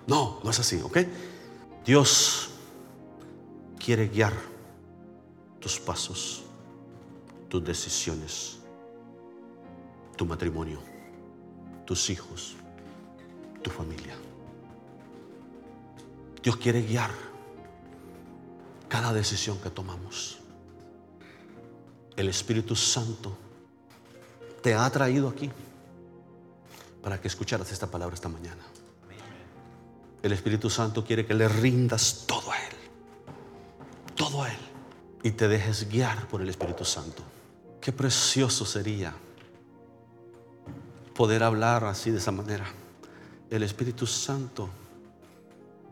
[0.07, 0.97] No, no es así, ¿ok?
[1.85, 2.49] Dios
[3.83, 4.50] quiere guiar
[5.61, 6.41] tus pasos,
[7.47, 8.57] tus decisiones,
[10.17, 10.81] tu matrimonio,
[11.85, 12.55] tus hijos,
[13.61, 14.15] tu familia.
[16.41, 17.11] Dios quiere guiar
[18.89, 20.39] cada decisión que tomamos.
[22.15, 23.37] El Espíritu Santo
[24.63, 25.49] te ha traído aquí
[27.01, 28.63] para que escucharas esta palabra esta mañana.
[30.23, 32.75] El Espíritu Santo quiere que le rindas todo a Él.
[34.15, 34.70] Todo a Él
[35.23, 37.23] y te dejes guiar por el Espíritu Santo.
[37.79, 39.13] Qué precioso sería
[41.15, 42.65] poder hablar así de esa manera.
[43.49, 44.69] El Espíritu Santo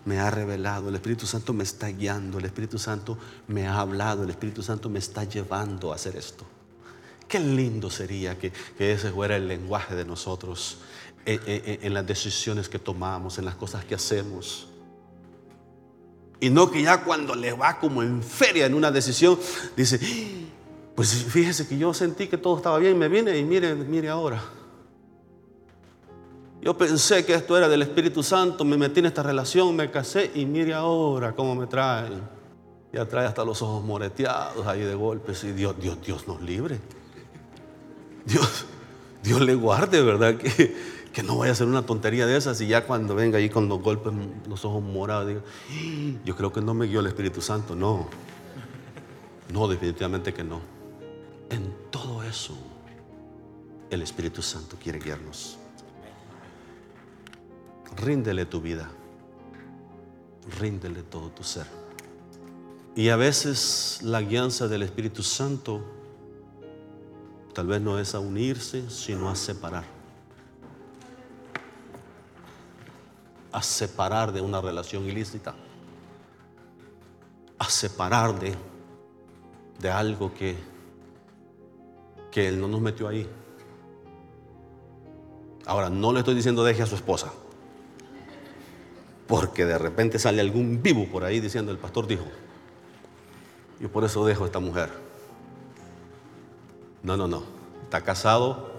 [0.06, 3.18] me ha revelado, el Espíritu Santo me está guiando, el Espíritu Santo
[3.48, 6.46] me ha hablado, el Espíritu Santo me está llevando a hacer esto.
[7.28, 10.78] Qué lindo sería que, ese fuera el lenguaje de nosotros
[11.26, 14.68] en, en las decisiones que tomamos, en las cosas que hacemos.
[16.40, 19.38] Y no que ya cuando le va como en feria en una decisión,
[19.76, 20.00] dice,
[20.96, 24.42] pues fíjese que yo sentí que todo estaba bien, me vine y mire, mire ahora.
[26.62, 30.32] Yo pensé que esto era del Espíritu Santo, me metí en esta relación, me casé
[30.36, 32.22] y mire ahora cómo me traen.
[32.92, 36.80] Ya trae hasta los ojos moreteados ahí de golpes y Dios, Dios, Dios nos libre.
[38.26, 38.66] Dios,
[39.24, 40.36] Dios le guarde, ¿verdad?
[40.36, 40.76] Que,
[41.14, 43.68] que no vaya a ser una tontería de esas y ya cuando venga ahí con
[43.68, 44.14] los golpes,
[44.47, 45.41] los ojos morados, diga,
[46.24, 47.76] yo creo que no me guió el Espíritu Santo.
[47.76, 48.07] No,
[49.51, 50.62] no, definitivamente que no.
[51.49, 52.55] En todo eso,
[53.89, 55.57] el Espíritu Santo quiere guiarnos.
[57.97, 58.89] Ríndele tu vida,
[60.60, 61.66] ríndele todo tu ser.
[62.95, 65.84] Y a veces la guianza del Espíritu Santo
[67.53, 69.99] tal vez no es a unirse, sino a separar.
[73.52, 75.56] A separar de una relación ilícita,
[77.58, 78.56] a separar de,
[79.80, 80.56] de algo que,
[82.32, 83.28] que Él no nos metió ahí.
[85.66, 87.32] Ahora, no le estoy diciendo deje a su esposa,
[89.28, 92.26] porque de repente sale algún vivo por ahí diciendo, el pastor dijo,
[93.80, 94.89] yo por eso dejo a esta mujer.
[97.02, 97.43] No, no, no,
[97.84, 98.74] está casado,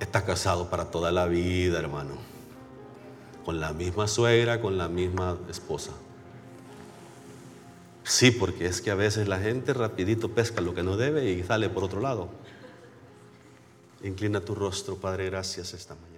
[0.00, 2.27] está casado para toda la vida, hermano
[3.48, 5.92] con la misma suegra, con la misma esposa.
[8.04, 11.42] Sí, porque es que a veces la gente rapidito pesca lo que no debe y
[11.42, 12.28] sale por otro lado.
[14.04, 16.17] Inclina tu rostro, Padre, gracias esta mañana.